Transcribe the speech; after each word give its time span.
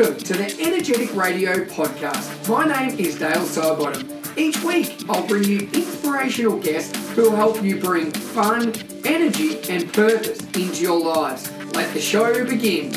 Welcome 0.00 0.18
to 0.18 0.32
the 0.32 0.62
Energetic 0.62 1.14
Radio 1.14 1.62
Podcast. 1.66 2.48
My 2.48 2.64
name 2.64 2.98
is 2.98 3.18
Dale 3.18 3.32
Sidebottom. 3.32 4.34
Each 4.38 4.58
week, 4.64 5.04
I'll 5.10 5.26
bring 5.26 5.44
you 5.44 5.68
inspirational 5.74 6.58
guests 6.58 6.96
who 7.10 7.24
will 7.24 7.36
help 7.36 7.62
you 7.62 7.78
bring 7.78 8.10
fun, 8.10 8.72
energy, 9.04 9.60
and 9.68 9.92
purpose 9.92 10.40
into 10.54 10.82
your 10.82 10.98
lives. 10.98 11.52
Let 11.74 11.92
the 11.92 12.00
show 12.00 12.46
begin. 12.46 12.94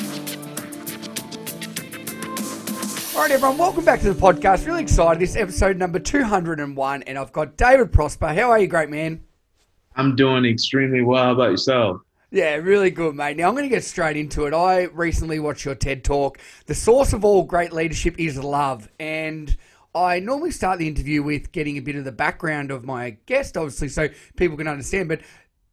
All 3.14 3.24
right, 3.24 3.32
everyone, 3.32 3.58
welcome 3.58 3.84
back 3.84 4.00
to 4.00 4.14
the 4.14 4.18
podcast. 4.18 4.66
Really 4.66 4.84
excited. 4.84 5.22
This 5.22 5.36
episode 5.36 5.76
number 5.76 6.00
201, 6.00 7.04
and 7.04 7.18
I've 7.18 7.34
got 7.34 7.58
David 7.58 7.92
Prosper. 7.92 8.30
How 8.30 8.50
are 8.52 8.60
you, 8.60 8.68
great 8.68 8.90
man? 8.90 9.22
I'm 9.98 10.16
doing 10.16 10.46
extremely 10.46 11.02
well. 11.02 11.26
How 11.26 11.34
about 11.34 11.52
yourself? 11.52 12.00
Yeah, 12.34 12.56
really 12.56 12.90
good, 12.90 13.14
mate. 13.14 13.38
Now, 13.38 13.48
I'm 13.48 13.54
going 13.54 13.70
to 13.70 13.70
get 13.70 13.84
straight 13.84 14.18
into 14.18 14.48
it. 14.48 14.56
I 14.56 14.86
recently 14.86 15.38
watched 15.38 15.66
your 15.66 15.76
TED 15.76 16.04
talk. 16.04 16.40
The 16.66 16.74
source 16.74 17.14
of 17.14 17.24
all 17.24 17.44
great 17.44 17.72
leadership 17.72 18.16
is 18.18 18.40
love. 18.40 18.90
And 19.00 19.56
I 19.94 20.20
normally 20.20 20.50
start 20.50 20.80
the 20.80 20.88
interview 20.88 21.22
with 21.22 21.52
getting 21.52 21.78
a 21.78 21.82
bit 21.82 21.96
of 21.96 22.06
the 22.06 22.12
background 22.12 22.72
of 22.72 22.86
my 22.86 23.18
guest, 23.28 23.56
obviously, 23.56 23.88
so 23.88 24.10
people 24.36 24.58
can 24.58 24.68
understand. 24.68 25.10
But 25.10 25.22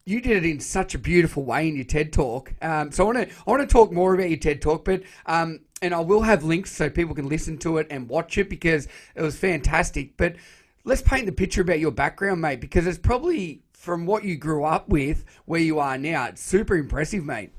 you 0.05 0.21
did 0.21 0.45
it 0.45 0.45
in 0.45 0.61
such 0.61 0.95
a 0.95 0.99
beautiful 0.99 1.47
way 1.47 1.67
in 1.67 1.77
your 1.77 1.87
TED 1.87 2.13
talk. 2.13 2.53
Um, 2.61 2.93
so 2.93 3.05
I 3.05 3.07
want 3.07 3.31
to 3.31 3.35
I 3.35 3.51
want 3.51 3.67
to 3.67 3.73
talk 3.73 3.91
more 3.91 4.13
about 4.13 4.29
your 4.29 4.39
TED 4.39 4.61
talk, 4.61 4.85
but 4.85 5.03
um, 5.25 5.61
and 5.81 5.95
I 5.95 6.01
will 6.01 6.21
have 6.21 6.45
links 6.45 6.73
so 6.73 6.91
people 6.91 7.15
can 7.15 7.31
listen 7.31 7.57
to 7.61 7.79
it 7.79 7.87
and 7.89 8.07
watch 8.07 8.37
it 8.37 8.51
because 8.51 8.87
it 9.15 9.23
was 9.23 9.35
fantastic. 9.35 10.19
But 10.19 10.37
let's 10.85 11.01
paint 11.01 11.25
the 11.25 11.33
picture 11.33 11.63
about 11.63 11.79
your 11.79 11.91
background, 11.91 12.43
mate, 12.43 12.61
because 12.61 12.87
it's 12.87 12.99
probably 12.99 13.63
from 13.81 14.05
what 14.05 14.25
you 14.25 14.37
grew 14.37 14.63
up 14.63 14.91
with 14.91 15.25
where 15.47 15.61
you 15.61 15.79
are 15.79 15.97
now. 15.97 16.27
It's 16.27 16.43
super 16.43 16.77
impressive, 16.77 17.25
mate. 17.25 17.51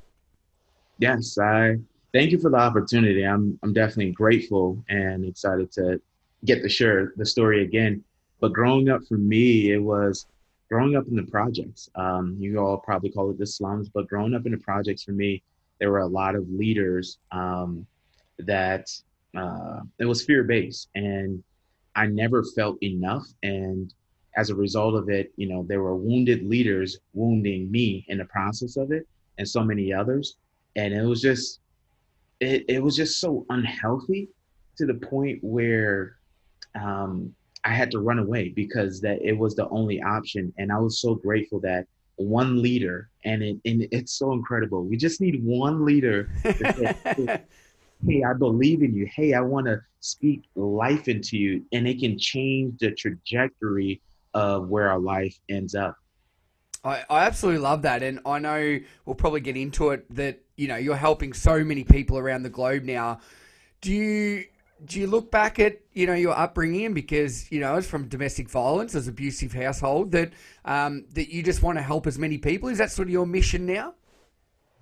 Yes, 0.98 1.36
I 1.36 1.78
thank 2.12 2.30
you 2.30 2.38
for 2.38 2.48
the 2.48 2.58
opportunity. 2.58 3.24
I'm 3.24 3.58
I'm 3.64 3.72
definitely 3.72 4.12
grateful 4.12 4.82
and 4.88 5.24
excited 5.24 5.72
to 5.72 6.00
get 6.44 6.62
to 6.62 6.68
share 6.68 7.12
the 7.16 7.26
story 7.26 7.64
again. 7.64 8.04
But 8.38 8.52
growing 8.52 8.88
up 8.88 9.02
for 9.08 9.18
me, 9.18 9.72
it 9.72 9.82
was 9.82 10.26
growing 10.70 10.94
up 10.94 11.08
in 11.08 11.16
the 11.16 11.24
projects. 11.24 11.90
Um, 11.96 12.36
you 12.38 12.56
all 12.58 12.78
probably 12.78 13.10
call 13.10 13.28
it 13.30 13.38
the 13.38 13.46
slums, 13.46 13.88
but 13.88 14.06
growing 14.06 14.32
up 14.32 14.46
in 14.46 14.52
the 14.52 14.58
projects 14.58 15.02
for 15.02 15.12
me, 15.12 15.42
there 15.80 15.90
were 15.90 15.98
a 15.98 16.06
lot 16.06 16.36
of 16.36 16.48
leaders 16.48 17.18
um, 17.32 17.84
that 18.38 18.88
uh, 19.36 19.80
it 19.98 20.04
was 20.04 20.24
fear 20.24 20.44
based, 20.44 20.88
and 20.94 21.42
I 21.96 22.06
never 22.06 22.44
felt 22.44 22.80
enough. 22.80 23.26
And 23.42 23.92
as 24.36 24.50
a 24.50 24.54
result 24.54 24.94
of 24.94 25.08
it, 25.08 25.32
you 25.36 25.48
know, 25.48 25.64
there 25.68 25.82
were 25.82 25.96
wounded 25.96 26.44
leaders 26.44 26.98
wounding 27.12 27.70
me 27.70 28.04
in 28.08 28.18
the 28.18 28.24
process 28.26 28.76
of 28.76 28.92
it, 28.92 29.06
and 29.38 29.48
so 29.48 29.62
many 29.62 29.92
others, 29.92 30.36
and 30.76 30.94
it 30.94 31.02
was 31.02 31.20
just, 31.20 31.60
it, 32.40 32.64
it 32.68 32.82
was 32.82 32.96
just 32.96 33.20
so 33.20 33.46
unhealthy 33.50 34.28
to 34.76 34.86
the 34.86 34.94
point 34.94 35.38
where 35.42 36.16
um, 36.74 37.34
I 37.64 37.70
had 37.70 37.90
to 37.92 38.00
run 38.00 38.18
away 38.18 38.48
because 38.48 39.00
that 39.02 39.20
it 39.22 39.36
was 39.36 39.54
the 39.54 39.68
only 39.68 40.02
option. 40.02 40.52
And 40.58 40.72
I 40.72 40.78
was 40.78 41.00
so 41.00 41.14
grateful 41.14 41.60
that 41.60 41.86
one 42.16 42.62
leader, 42.62 43.08
and 43.24 43.42
it 43.42 43.56
and 43.64 43.86
it's 43.90 44.12
so 44.12 44.32
incredible. 44.32 44.84
We 44.84 44.96
just 44.96 45.20
need 45.20 45.42
one 45.44 45.84
leader. 45.84 46.28
Say, 46.42 46.96
hey, 48.06 48.24
I 48.24 48.32
believe 48.34 48.82
in 48.82 48.94
you. 48.94 49.08
Hey, 49.14 49.34
I 49.34 49.40
want 49.40 49.66
to 49.66 49.80
speak 50.00 50.42
life 50.54 51.08
into 51.08 51.36
you, 51.38 51.64
and 51.72 51.86
it 51.86 52.00
can 52.00 52.18
change 52.18 52.78
the 52.80 52.90
trajectory 52.92 54.00
of 54.34 54.68
where 54.68 54.90
our 54.90 54.98
life 54.98 55.38
ends 55.48 55.74
up. 55.74 55.96
I, 56.84 57.04
I 57.08 57.24
absolutely 57.24 57.60
love 57.60 57.82
that, 57.82 58.02
and 58.02 58.20
I 58.26 58.38
know 58.38 58.78
we'll 59.04 59.14
probably 59.14 59.40
get 59.40 59.56
into 59.56 59.90
it. 59.90 60.04
That 60.14 60.40
you 60.56 60.68
know 60.68 60.76
you're 60.76 60.96
helping 60.96 61.32
so 61.32 61.62
many 61.64 61.84
people 61.84 62.18
around 62.18 62.42
the 62.42 62.50
globe 62.50 62.82
now. 62.82 63.20
Do 63.80 63.92
you 63.92 64.44
do 64.84 64.98
you 64.98 65.06
look 65.06 65.30
back 65.30 65.58
at 65.58 65.80
you 65.92 66.06
know 66.06 66.14
your 66.14 66.36
upbringing 66.36 66.94
because 66.94 67.50
you 67.52 67.60
know 67.60 67.76
it's 67.76 67.86
from 67.86 68.08
domestic 68.08 68.48
violence 68.48 68.94
as 68.94 69.08
abusive 69.08 69.52
household 69.52 70.10
that 70.12 70.32
um, 70.64 71.04
that 71.12 71.32
you 71.32 71.42
just 71.42 71.62
want 71.62 71.78
to 71.78 71.82
help 71.82 72.06
as 72.06 72.18
many 72.18 72.38
people 72.38 72.68
is 72.68 72.78
that 72.78 72.90
sort 72.90 73.08
of 73.08 73.12
your 73.12 73.26
mission 73.26 73.66
now 73.66 73.94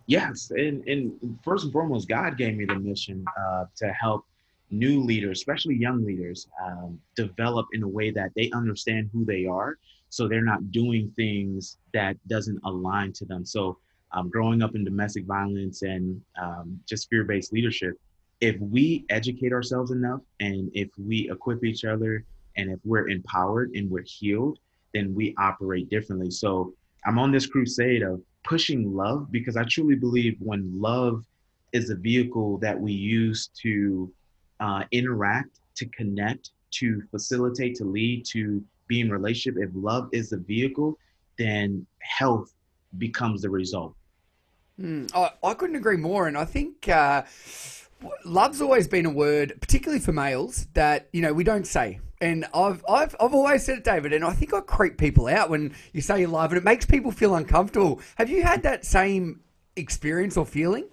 yes 0.06 0.50
and, 0.50 0.86
and 0.86 1.38
first 1.42 1.64
and 1.64 1.72
foremost 1.72 2.08
god 2.08 2.36
gave 2.36 2.56
me 2.56 2.64
the 2.64 2.78
mission 2.78 3.24
uh, 3.38 3.64
to 3.76 3.88
help 3.92 4.24
new 4.70 5.02
leaders 5.02 5.38
especially 5.38 5.74
young 5.74 6.04
leaders 6.04 6.48
um, 6.64 6.98
develop 7.16 7.66
in 7.72 7.82
a 7.82 7.88
way 7.88 8.10
that 8.10 8.30
they 8.36 8.50
understand 8.52 9.10
who 9.12 9.24
they 9.24 9.46
are 9.46 9.78
so 10.08 10.26
they're 10.26 10.42
not 10.42 10.70
doing 10.72 11.12
things 11.16 11.78
that 11.92 12.16
doesn't 12.28 12.58
align 12.64 13.12
to 13.12 13.24
them 13.24 13.44
so 13.44 13.78
um, 14.12 14.28
growing 14.28 14.60
up 14.62 14.74
in 14.74 14.84
domestic 14.84 15.24
violence 15.24 15.82
and 15.82 16.20
um, 16.40 16.80
just 16.86 17.08
fear-based 17.08 17.52
leadership 17.52 17.94
if 18.40 18.58
we 18.60 19.04
educate 19.10 19.52
ourselves 19.52 19.90
enough 19.90 20.20
and 20.40 20.70
if 20.74 20.88
we 20.98 21.30
equip 21.30 21.62
each 21.62 21.84
other 21.84 22.24
and 22.56 22.70
if 22.70 22.78
we're 22.84 23.08
empowered 23.08 23.70
and 23.74 23.90
we're 23.90 24.04
healed, 24.04 24.58
then 24.94 25.14
we 25.14 25.34
operate 25.38 25.88
differently. 25.90 26.30
So 26.30 26.72
I'm 27.06 27.18
on 27.18 27.30
this 27.32 27.46
crusade 27.46 28.02
of 28.02 28.20
pushing 28.44 28.94
love 28.94 29.30
because 29.30 29.56
I 29.56 29.64
truly 29.64 29.94
believe 29.94 30.36
when 30.40 30.80
love 30.80 31.24
is 31.72 31.90
a 31.90 31.94
vehicle 31.94 32.58
that 32.58 32.78
we 32.78 32.92
use 32.92 33.50
to 33.62 34.12
uh, 34.60 34.84
interact, 34.92 35.60
to 35.76 35.86
connect, 35.86 36.50
to 36.72 37.02
facilitate, 37.10 37.74
to 37.76 37.84
lead, 37.84 38.24
to 38.26 38.62
be 38.86 39.00
in 39.00 39.10
relationship, 39.10 39.60
if 39.62 39.70
love 39.74 40.08
is 40.12 40.30
the 40.30 40.36
vehicle, 40.36 40.98
then 41.38 41.86
health 42.00 42.52
becomes 42.98 43.42
the 43.42 43.50
result. 43.50 43.94
Mm, 44.80 45.10
I, 45.14 45.30
I, 45.42 45.54
couldn't 45.54 45.76
agree 45.76 45.96
more. 45.96 46.28
And 46.28 46.36
I 46.36 46.44
think. 46.44 46.88
Uh 46.88 47.22
love's 48.24 48.60
always 48.60 48.88
been 48.88 49.06
a 49.06 49.10
word, 49.10 49.54
particularly 49.60 50.00
for 50.00 50.12
males, 50.12 50.66
that 50.74 51.08
you 51.12 51.22
know 51.22 51.32
we 51.32 51.44
don't 51.44 51.66
say. 51.66 52.00
And 52.20 52.46
I've 52.54 52.84
I've 52.88 53.14
I've 53.20 53.34
always 53.34 53.64
said 53.64 53.78
it, 53.78 53.84
David, 53.84 54.12
and 54.12 54.24
I 54.24 54.32
think 54.32 54.52
I 54.52 54.60
creep 54.60 54.98
people 54.98 55.26
out 55.26 55.50
when 55.50 55.74
you 55.92 56.00
say 56.00 56.20
you 56.20 56.28
love, 56.28 56.52
and 56.52 56.58
it 56.58 56.64
makes 56.64 56.86
people 56.86 57.10
feel 57.10 57.34
uncomfortable. 57.34 58.00
Have 58.16 58.28
you 58.28 58.42
had 58.42 58.62
that 58.62 58.84
same 58.84 59.40
experience 59.76 60.36
or 60.36 60.46
feeling? 60.46 60.86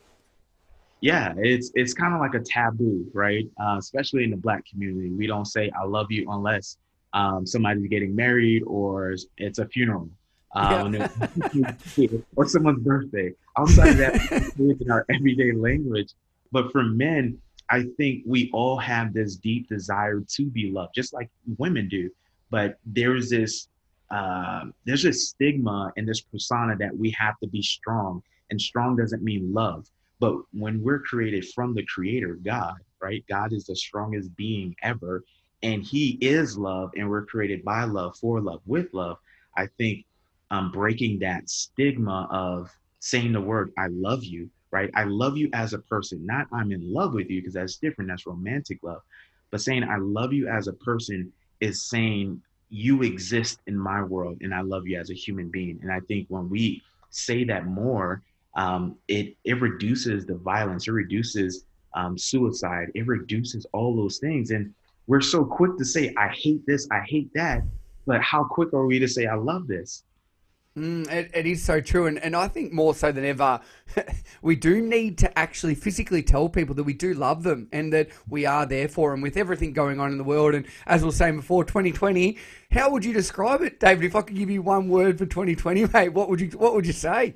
Yeah, 1.02 1.34
it's 1.38 1.72
it's 1.76 1.94
kind 1.94 2.14
of 2.14 2.20
like 2.20 2.34
a 2.34 2.40
taboo, 2.40 3.06
right? 3.14 3.48
Uh, 3.62 3.76
especially 3.78 4.24
in 4.24 4.32
the 4.32 4.38
black 4.38 4.66
community, 4.66 5.12
we 5.12 5.28
don't 5.28 5.46
say 5.46 5.72
"I 5.80 5.86
love 5.86 6.08
you" 6.10 6.30
unless 6.32 6.78
um, 7.14 7.46
somebody's 7.46 7.88
getting 7.88 8.16
married 8.16 8.64
or 8.66 9.16
it's 9.38 9.60
a 9.60 9.68
funeral. 9.68 10.10
Um, 10.56 10.94
yeah. 10.94 11.74
or 12.36 12.48
someone's 12.48 12.84
birthday. 12.84 13.32
Outside 13.58 13.90
of 13.90 13.98
that, 13.98 14.16
it's 14.32 14.82
in 14.82 14.92
our 14.92 15.06
everyday 15.14 15.52
language. 15.52 16.14
But 16.52 16.72
for 16.72 16.84
men, 16.84 17.38
I 17.70 17.86
think 17.98 18.24
we 18.26 18.50
all 18.54 18.78
have 18.78 19.14
this 19.14 19.36
deep 19.36 19.68
desire 19.68 20.22
to 20.22 20.46
be 20.46 20.72
loved, 20.72 20.96
just 20.96 21.14
like 21.14 21.30
women 21.58 21.88
do. 21.90 22.10
But 22.50 22.78
there's 22.86 23.30
this 23.30 23.68
uh, 24.10 24.66
there's 24.86 25.04
this 25.04 25.30
stigma 25.30 25.92
and 25.98 26.08
this 26.08 26.22
persona 26.22 26.76
that 26.78 26.96
we 26.96 27.12
have 27.12 27.38
to 27.40 27.48
be 27.48 27.62
strong, 27.62 28.24
and 28.50 28.60
strong 28.60 28.96
doesn't 28.96 29.22
mean 29.22 29.54
love. 29.54 29.86
But 30.20 30.36
when 30.52 30.82
we're 30.82 31.02
created 31.02 31.46
from 31.54 31.74
the 31.74 31.86
Creator, 31.86 32.40
God, 32.44 32.76
right? 33.02 33.24
God 33.30 33.54
is 33.54 33.66
the 33.66 33.76
strongest 33.76 34.36
being 34.36 34.76
ever, 34.82 35.24
and 35.64 35.84
He 35.84 36.18
is 36.22 36.58
love, 36.58 36.92
and 36.96 37.10
we're 37.10 37.26
created 37.26 37.64
by 37.64 37.84
love, 37.84 38.18
for 38.18 38.42
love, 38.42 38.62
with 38.66 38.94
love. 38.94 39.18
I 39.56 39.68
think 39.78 40.06
um, 40.52 40.72
breaking 40.72 41.20
that 41.20 41.50
stigma 41.50 42.28
of 42.32 42.70
saying 43.00 43.34
the 43.34 43.42
word 43.42 43.72
"I 43.78 43.88
love 43.88 44.24
you" 44.24 44.50
right? 44.72 44.90
I 44.96 45.06
love 45.06 45.38
you 45.38 45.50
as 45.54 45.74
a 45.74 45.80
person, 45.80 46.26
not 46.26 46.48
I'm 46.52 46.72
in 46.72 46.94
love 46.94 47.14
with 47.14 47.30
you, 47.30 47.42
because 47.42 47.54
that's 47.54 47.78
different. 47.78 48.10
That's 48.10 48.28
romantic 48.28 48.80
love. 48.84 49.02
But 49.52 49.62
saying 49.62 49.84
I 49.84 49.98
love 49.98 50.34
you 50.34 50.48
as 50.48 50.68
a 50.68 50.74
person 50.74 51.32
is 51.62 51.88
saying 51.90 52.42
you 52.70 53.02
exist 53.04 53.60
in 53.68 53.78
my 53.78 54.04
world 54.04 54.38
and 54.42 54.54
I 54.54 54.62
love 54.62 54.86
you 54.86 55.00
as 55.00 55.10
a 55.10 55.14
human 55.14 55.50
being. 55.50 55.80
And 55.82 55.92
I 55.92 56.02
think 56.02 56.28
when 56.30 56.50
we 56.50 56.82
say 57.10 57.46
that 57.46 57.66
more, 57.66 58.22
um, 58.58 58.98
it 59.08 59.38
it 59.46 59.62
reduces 59.62 60.26
the 60.26 60.36
violence, 60.36 60.88
it 60.88 60.92
reduces 60.92 61.64
um, 61.94 62.18
suicide, 62.18 62.92
it 62.96 63.08
reduces 63.08 63.66
all 63.72 63.96
those 63.96 64.18
things. 64.18 64.52
And 64.52 64.74
we're 65.06 65.22
so 65.22 65.46
quick 65.46 65.78
to 65.78 65.86
say, 65.86 66.14
I 66.18 66.28
hate 66.30 66.66
this, 66.66 66.88
I 66.92 67.00
hate 67.08 67.34
that. 67.34 67.64
But 68.06 68.22
how 68.22 68.44
quick 68.44 68.74
are 68.74 68.86
we 68.86 69.00
to 69.00 69.08
say, 69.08 69.26
I 69.26 69.36
love 69.36 69.68
this? 69.68 70.04
Mm, 70.78 71.12
it, 71.12 71.32
it 71.34 71.48
is 71.48 71.64
so 71.64 71.82
true, 71.82 72.06
and, 72.06 72.20
and 72.20 72.36
I 72.36 72.48
think 72.48 72.72
more 72.72 72.94
so 72.94 73.12
than 73.12 73.26
ever, 73.26 73.62
we 74.44 74.56
do 74.56 74.80
need 74.80 75.18
to 75.18 75.40
actually 75.40 75.74
physically 75.74 76.22
tell 76.22 76.50
people 76.50 76.76
that 76.76 76.84
we 76.84 76.94
do 76.94 77.16
love 77.16 77.42
them 77.42 77.68
and 77.72 77.92
that 77.94 78.10
we 78.30 78.46
are 78.46 78.64
there 78.64 78.88
for 78.88 79.10
them 79.10 79.22
with 79.22 79.38
everything 79.38 79.74
going 79.74 80.00
on 80.00 80.12
in 80.12 80.20
the 80.20 80.24
world. 80.24 80.54
And 80.54 80.68
as 80.86 81.02
we 81.02 81.08
were 81.08 81.14
saying 81.14 81.38
before, 81.38 81.64
2020, 81.64 82.38
how 82.72 82.92
would 82.92 83.04
you 83.04 83.12
describe 83.12 83.62
it, 83.62 83.80
David? 83.80 84.06
If 84.06 84.16
I 84.16 84.22
could 84.22 84.38
give 84.38 84.52
you 84.52 84.62
one 84.62 84.88
word 84.88 85.18
for 85.18 85.26
2020, 85.26 85.88
mate, 85.94 86.10
what 86.10 86.30
would 86.30 86.42
you 86.42 86.50
what 86.50 86.76
would 86.76 86.86
you 86.86 86.94
say? 86.94 87.34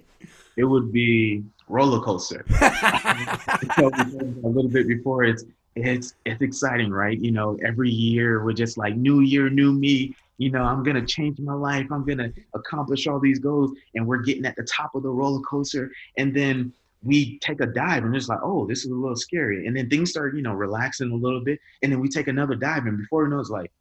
It 0.58 0.66
would 0.66 0.92
be 0.92 1.44
roller 1.68 2.02
coaster. 2.02 2.46
a 3.78 3.90
little 4.44 4.70
bit 4.70 4.88
before 4.88 5.24
it's 5.24 5.46
it's 5.76 6.16
it's 6.26 6.42
exciting, 6.42 6.92
right? 6.92 7.20
You 7.20 7.32
know, 7.32 7.58
every 7.66 7.90
year 7.90 8.44
we're 8.44 8.54
just 8.54 8.78
like 8.78 8.96
new 8.96 9.22
year, 9.22 9.50
new 9.50 9.72
me 9.74 10.16
you 10.38 10.50
know, 10.50 10.64
I'm 10.64 10.82
gonna 10.82 11.06
change 11.06 11.38
my 11.40 11.54
life, 11.54 11.86
I'm 11.92 12.04
gonna 12.04 12.32
accomplish 12.56 13.06
all 13.06 13.20
these 13.20 13.38
goals, 13.38 13.74
and 13.94 14.08
we're 14.08 14.24
getting 14.24 14.44
at 14.46 14.56
the 14.56 14.64
top 14.64 14.96
of 14.96 15.04
the 15.04 15.10
roller 15.10 15.42
coaster, 15.42 15.92
and 16.18 16.36
then 16.36 16.74
we 17.04 17.40
take 17.40 17.62
a 17.62 17.66
dive 17.66 18.04
and 18.04 18.16
it's 18.16 18.28
like, 18.28 18.40
oh, 18.44 18.66
this 18.68 18.86
is 18.86 18.92
a 18.92 18.96
little 18.96 19.16
scary. 19.16 19.66
And 19.66 19.76
then 19.76 19.90
things 19.90 20.12
start, 20.12 20.36
you 20.36 20.42
know, 20.42 20.54
relaxing 20.54 21.12
a 21.12 21.16
little 21.16 21.42
bit. 21.42 21.60
And 21.82 21.92
then 21.92 22.00
we 22.00 22.10
take 22.10 22.28
another 22.28 22.56
dive. 22.56 22.86
And 22.86 22.98
before 22.98 23.24
you 23.24 23.30
know, 23.30 23.40
it's 23.40 23.50
like, 23.50 23.72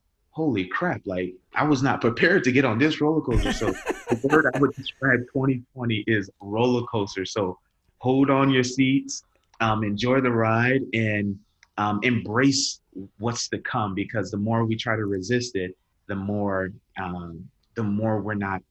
holy 0.40 0.64
crap, 0.64 1.02
like 1.04 1.34
I 1.54 1.64
was 1.64 1.82
not 1.82 2.00
prepared 2.00 2.44
to 2.44 2.52
get 2.52 2.64
on 2.64 2.78
this 2.78 2.98
roller 2.98 3.20
coaster. 3.20 3.52
So 3.52 3.72
the 4.08 4.18
word 4.22 4.46
I 4.54 4.58
would 4.58 4.74
describe 4.74 5.20
2020 5.34 6.04
is 6.06 6.30
roller 6.40 6.86
coaster. 6.86 7.26
So 7.26 7.58
hold 7.98 8.30
on 8.30 8.48
your 8.48 8.64
seats, 8.64 9.22
um, 9.60 9.84
enjoy 9.84 10.22
the 10.22 10.30
ride, 10.30 10.80
and 10.94 11.38
um, 11.76 12.00
embrace 12.04 12.80
what's 13.18 13.50
to 13.50 13.58
come 13.58 13.94
because 13.94 14.30
the 14.30 14.38
more 14.38 14.64
we 14.64 14.76
try 14.76 14.96
to 14.96 15.04
resist 15.04 15.56
it, 15.56 15.76
the 16.06 16.16
more 16.16 16.70
um, 16.98 17.46
the 17.74 17.82
more 17.82 18.22
we're 18.22 18.32
not 18.32 18.62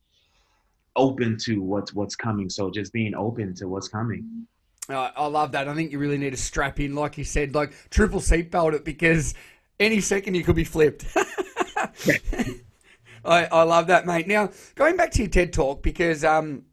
open 0.96 1.38
to 1.46 1.62
what's 1.62 1.94
what's 1.94 2.16
coming. 2.16 2.50
So 2.50 2.72
just 2.72 2.92
being 2.92 3.14
open 3.14 3.54
to 3.58 3.68
what's 3.68 3.90
coming. 3.90 4.48
Uh, 4.90 5.12
I 5.16 5.28
love 5.28 5.52
that. 5.52 5.68
I 5.68 5.76
think 5.76 5.92
you 5.92 6.00
really 6.00 6.18
need 6.18 6.32
to 6.32 6.38
strap 6.38 6.80
in, 6.80 6.96
like 6.96 7.20
you 7.20 7.24
said, 7.24 7.54
like 7.54 7.74
triple 7.92 8.22
seatbelt 8.22 8.74
it 8.74 8.84
because 8.84 9.36
any 9.80 10.02
second 10.02 10.34
you 10.34 10.44
could 10.44 10.56
be 10.56 10.64
flipped. 10.64 11.06
I, 13.26 13.46
I 13.46 13.64
love 13.64 13.88
that, 13.88 14.06
mate. 14.06 14.28
Now, 14.28 14.50
going 14.76 14.98
back 14.98 15.12
to 15.12 15.20
your 15.20 15.30
TED 15.30 15.54
talk, 15.54 15.84
because 15.84 16.24
um, 16.24 16.64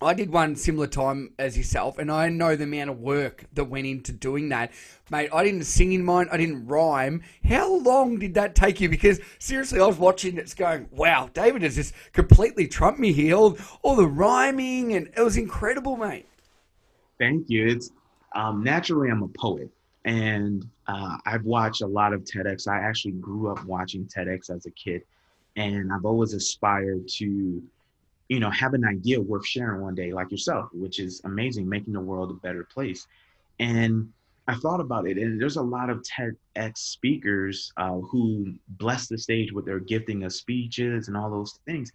I 0.00 0.14
did 0.14 0.32
one 0.32 0.56
similar 0.56 0.86
time 0.86 1.32
as 1.38 1.56
yourself, 1.56 1.98
and 1.98 2.10
I 2.10 2.28
know 2.28 2.56
the 2.56 2.64
amount 2.64 2.90
of 2.90 3.00
work 3.00 3.44
that 3.52 3.64
went 3.64 3.86
into 3.86 4.12
doing 4.12 4.48
that. 4.48 4.72
Mate, 5.10 5.30
I 5.32 5.44
didn't 5.44 5.64
sing 5.64 5.92
in 5.92 6.04
mine, 6.04 6.28
I 6.32 6.36
didn't 6.36 6.66
rhyme. 6.66 7.22
How 7.44 7.72
long 7.72 8.18
did 8.18 8.34
that 8.34 8.54
take 8.54 8.80
you? 8.80 8.88
Because 8.88 9.20
seriously, 9.38 9.80
I 9.80 9.86
was 9.86 9.98
watching 9.98 10.38
it's 10.38 10.54
going, 10.54 10.88
wow, 10.90 11.30
David 11.32 11.62
has 11.62 11.76
just 11.76 11.94
completely 12.12 12.66
trumped 12.66 12.98
me 12.98 13.12
here. 13.12 13.36
All, 13.36 13.58
all 13.82 13.96
the 13.96 14.06
rhyming, 14.06 14.94
and 14.94 15.08
it 15.16 15.20
was 15.20 15.36
incredible, 15.36 15.96
mate. 15.96 16.26
Thank 17.18 17.48
you. 17.48 17.68
It's 17.68 17.90
um, 18.34 18.64
naturally, 18.64 19.10
I'm 19.10 19.22
a 19.22 19.28
poet, 19.28 19.70
and 20.04 20.68
uh, 20.86 21.18
I've 21.26 21.44
watched 21.44 21.82
a 21.82 21.86
lot 21.86 22.12
of 22.12 22.24
TEDx. 22.24 22.68
I 22.68 22.78
actually 22.78 23.12
grew 23.12 23.50
up 23.50 23.64
watching 23.64 24.06
TEDx 24.06 24.50
as 24.50 24.66
a 24.66 24.70
kid, 24.72 25.02
and 25.56 25.92
I've 25.92 26.04
always 26.04 26.34
aspired 26.34 27.08
to 27.08 27.62
you 28.32 28.40
know, 28.40 28.48
have 28.48 28.72
an 28.72 28.82
idea 28.86 29.20
worth 29.20 29.46
sharing 29.46 29.82
one 29.82 29.94
day, 29.94 30.10
like 30.10 30.30
yourself, 30.30 30.70
which 30.72 31.00
is 31.00 31.20
amazing, 31.24 31.68
making 31.68 31.92
the 31.92 32.00
world 32.00 32.30
a 32.30 32.34
better 32.34 32.64
place. 32.64 33.06
And 33.58 34.10
I 34.48 34.54
thought 34.54 34.80
about 34.80 35.06
it, 35.06 35.18
and 35.18 35.38
there's 35.38 35.58
a 35.58 35.62
lot 35.62 35.90
of 35.90 36.02
TEDx 36.02 36.78
speakers 36.78 37.70
uh, 37.76 37.98
who 37.98 38.54
bless 38.70 39.06
the 39.06 39.18
stage 39.18 39.52
with 39.52 39.66
their 39.66 39.80
gifting 39.80 40.24
of 40.24 40.32
speeches 40.32 41.08
and 41.08 41.16
all 41.16 41.30
those 41.30 41.60
things. 41.66 41.92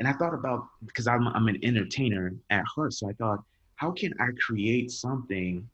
And 0.00 0.08
I 0.08 0.12
thought 0.14 0.34
about 0.34 0.66
because 0.84 1.06
I'm 1.06 1.28
I'm 1.28 1.46
an 1.46 1.60
entertainer 1.62 2.34
at 2.50 2.64
heart, 2.64 2.92
so 2.92 3.08
I 3.08 3.12
thought, 3.12 3.44
how 3.76 3.92
can 3.92 4.12
I 4.18 4.30
create 4.44 4.90
something 4.90 5.70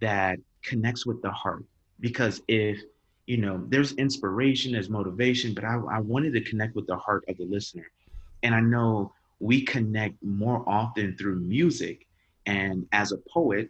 that 0.00 0.38
connects 0.62 1.06
with 1.06 1.20
the 1.22 1.30
heart? 1.30 1.64
Because 2.00 2.42
if 2.48 2.80
you 3.28 3.36
know, 3.36 3.62
there's 3.68 3.92
inspiration, 3.92 4.72
there's 4.72 4.88
motivation, 4.88 5.52
but 5.52 5.62
I, 5.62 5.74
I 5.74 6.00
wanted 6.00 6.32
to 6.32 6.40
connect 6.40 6.74
with 6.74 6.86
the 6.86 6.96
heart 6.96 7.24
of 7.28 7.36
the 7.36 7.44
listener. 7.44 7.84
And 8.42 8.54
I 8.54 8.60
know 8.60 9.12
we 9.38 9.66
connect 9.66 10.14
more 10.22 10.66
often 10.66 11.14
through 11.18 11.40
music. 11.40 12.06
And 12.46 12.86
as 12.92 13.12
a 13.12 13.18
poet, 13.30 13.68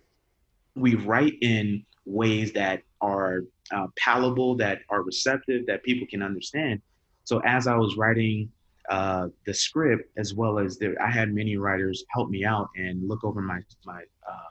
we 0.76 0.94
write 0.94 1.35
in 1.40 1.85
ways 2.06 2.52
that 2.52 2.82
are 3.00 3.40
uh, 3.73 3.88
palatable, 3.99 4.55
that 4.58 4.82
are 4.90 5.02
receptive, 5.02 5.67
that 5.67 5.82
people 5.82 6.06
can 6.08 6.23
understand. 6.23 6.81
So 7.25 7.40
as 7.44 7.67
I 7.67 7.75
was 7.75 7.96
writing 7.96 8.52
uh, 8.88 9.26
the 9.44 9.52
script, 9.52 10.08
as 10.17 10.35
well 10.35 10.61
as 10.61 10.79
I 11.00 11.11
had 11.11 11.35
many 11.35 11.56
writers 11.56 12.05
help 12.11 12.31
me 12.31 12.44
out 12.44 12.69
and 12.76 13.08
look 13.08 13.25
over 13.25 13.43
my 13.43 13.58
my 13.85 14.02
uh, 14.26 14.50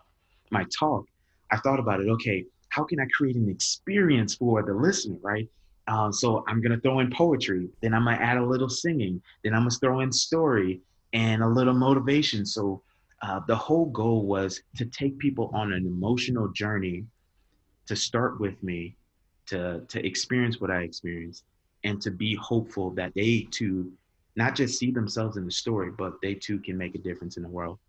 my 0.52 0.66
talk. 0.78 1.06
I 1.52 1.58
thought 1.58 1.80
about 1.80 2.02
it. 2.02 2.10
Okay, 2.10 2.46
how 2.70 2.84
can 2.84 3.00
I 3.00 3.06
create 3.16 3.36
an 3.36 3.50
experience 3.50 4.36
for 4.36 4.64
the 4.64 4.74
listener, 4.74 5.18
right? 5.22 5.48
Uh, 5.88 6.12
so 6.12 6.44
I'm 6.48 6.62
gonna 6.62 6.80
throw 6.80 7.00
in 7.00 7.10
poetry, 7.10 7.70
then 7.82 7.94
I 7.94 8.00
might 8.00 8.20
add 8.20 8.38
a 8.38 8.46
little 8.46 8.70
singing, 8.70 9.22
then 9.44 9.54
I'm 9.54 9.62
gonna 9.62 9.72
throw 9.72 10.02
in 10.02 10.12
story, 10.12 10.82
and 11.14 11.42
a 11.42 11.48
little 11.48 11.74
motivation. 11.74 12.46
So 12.46 12.84
uh, 13.22 13.40
the 13.48 13.56
whole 13.56 13.86
goal 13.88 14.26
was 14.26 14.62
to 14.76 14.86
take 14.86 15.18
people 15.18 15.50
on 15.54 15.72
an 15.72 15.86
emotional 15.86 16.50
journey 16.50 17.06
to 17.88 17.96
start 17.96 18.40
with 18.40 18.62
me, 18.62 18.98
to 19.48 19.82
to 19.88 20.06
experience 20.06 20.60
what 20.60 20.72
I 20.72 20.82
experienced, 20.82 21.46
and 21.84 22.02
to 22.02 22.12
be 22.12 22.36
hopeful 22.36 22.92
that 22.92 23.14
they 23.16 23.48
too 23.50 23.92
not 24.36 24.56
just 24.56 24.78
see 24.78 24.92
themselves 24.92 25.38
in 25.38 25.46
the 25.46 25.52
story, 25.52 25.92
but 25.98 26.14
they 26.22 26.36
too 26.36 26.60
can 26.60 26.78
make 26.78 26.94
a 26.96 27.00
difference 27.00 27.38
in 27.38 27.44
the 27.44 27.50
world. 27.50 27.80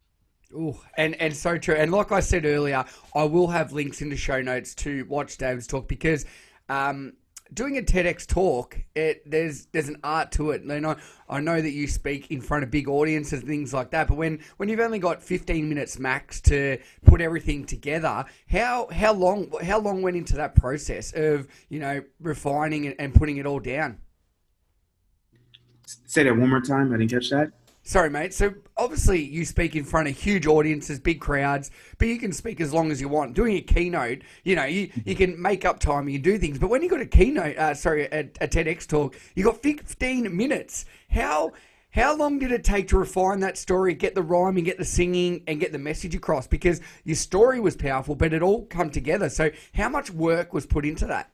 Oh, 0.57 0.81
and 0.97 1.15
and 1.17 1.37
so 1.37 1.59
true. 1.59 1.75
And 1.75 1.93
like 1.93 2.11
I 2.11 2.21
said 2.21 2.47
earlier, 2.47 2.85
I 3.15 3.25
will 3.25 3.49
have 3.49 3.73
links 3.73 4.01
in 4.01 4.09
the 4.09 4.17
show 4.17 4.41
notes 4.41 4.75
to 4.77 5.05
watch 5.05 5.37
David's 5.37 5.67
talk 5.67 5.89
because 5.89 6.25
um, 6.71 7.13
doing 7.53 7.77
a 7.79 7.83
TEDx 7.83 8.27
talk, 8.27 8.79
it 8.95 9.31
there's 9.31 9.67
there's 9.67 9.89
an 9.89 9.99
art 10.03 10.33
to 10.33 10.53
it. 10.53 10.63
You 10.65 10.81
know, 10.81 10.97
I 11.29 11.41
know 11.41 11.61
that 11.61 11.71
you 11.71 11.87
speak 11.87 12.31
in 12.31 12.41
front 12.41 12.65
of 12.65 12.71
big 12.71 12.89
audiences 12.89 13.41
and 13.41 13.49
things 13.49 13.75
like 13.75 13.91
that, 13.91 14.09
but 14.09 14.17
when 14.17 14.41
when 14.57 14.69
you've 14.69 14.81
only 14.81 14.99
got 14.99 15.23
15 15.23 15.69
minutes 15.69 15.99
max 15.99 16.41
to 16.43 16.79
put 17.05 17.21
everything 17.21 17.65
together, 17.65 18.25
how 18.51 18.89
how 18.91 19.13
long 19.13 19.51
how 19.63 19.79
long 19.79 20.03
went 20.03 20.17
into 20.17 20.37
that 20.37 20.55
process 20.55 21.13
of 21.13 21.47
you 21.69 21.79
know 21.79 22.03
refining 22.21 22.89
and 22.99 23.15
putting 23.15 23.37
it 23.37 23.47
all 23.47 23.61
down? 23.61 23.99
Say 26.07 26.23
that 26.25 26.37
one 26.37 26.51
more 26.51 26.61
time. 26.61 26.93
I 26.93 26.99
didn't 26.99 27.11
catch 27.11 27.31
that. 27.31 27.53
Sorry, 27.89 28.11
mate. 28.11 28.35
So 28.35 28.53
obviously 28.77 29.25
you 29.25 29.47
speak 29.47 29.75
in 29.75 29.83
front 29.83 30.09
of 30.09 30.15
huge 30.15 30.47
audiences, 30.47 31.01
big 31.01 31.23
crowds, 31.23 31.71
but 31.97 32.07
you 32.07 32.19
can 32.19 32.33
speak 32.33 32.61
as 32.61 32.71
long 32.71 32.91
as 32.91 33.01
you 33.01 33.09
want. 33.09 33.33
Doing 33.33 33.57
a 33.57 33.63
keynote, 33.63 34.21
you 34.45 34.57
know, 34.57 34.67
you, 34.67 34.91
you 35.07 35.15
can 35.15 35.41
make 35.41 35.65
up 35.65 35.81
time, 35.81 36.01
and 36.01 36.13
you 36.13 36.19
do 36.19 36.37
things. 36.37 36.59
But 36.59 36.69
when 36.69 36.83
you 36.83 36.91
got 36.91 37.01
a 37.01 37.07
keynote, 37.07 37.57
uh, 37.57 37.73
sorry, 37.73 38.05
a, 38.13 38.29
a 38.43 38.47
TEDx 38.47 38.87
talk, 38.87 39.17
you 39.35 39.43
got 39.43 39.63
15 39.63 40.37
minutes. 40.37 40.85
How 41.09 41.53
how 41.89 42.15
long 42.15 42.39
did 42.39 42.53
it 42.53 42.63
take 42.63 42.89
to 42.89 42.99
refine 42.99 43.41
that 43.41 43.57
story, 43.57 43.95
get 43.95 44.15
the 44.15 44.23
rhyming, 44.23 44.65
get 44.65 44.77
the 44.77 44.85
singing, 44.85 45.43
and 45.47 45.59
get 45.59 45.73
the 45.73 45.79
message 45.79 46.15
across? 46.15 46.47
Because 46.47 46.83
your 47.05 47.17
story 47.17 47.59
was 47.59 47.75
powerful, 47.75 48.15
but 48.15 48.35
it 48.35 48.43
all 48.43 48.67
come 48.67 48.91
together. 48.91 49.31
So 49.31 49.51
how 49.73 49.89
much 49.89 50.11
work 50.11 50.53
was 50.53 50.67
put 50.67 50.85
into 50.85 51.07
that? 51.07 51.31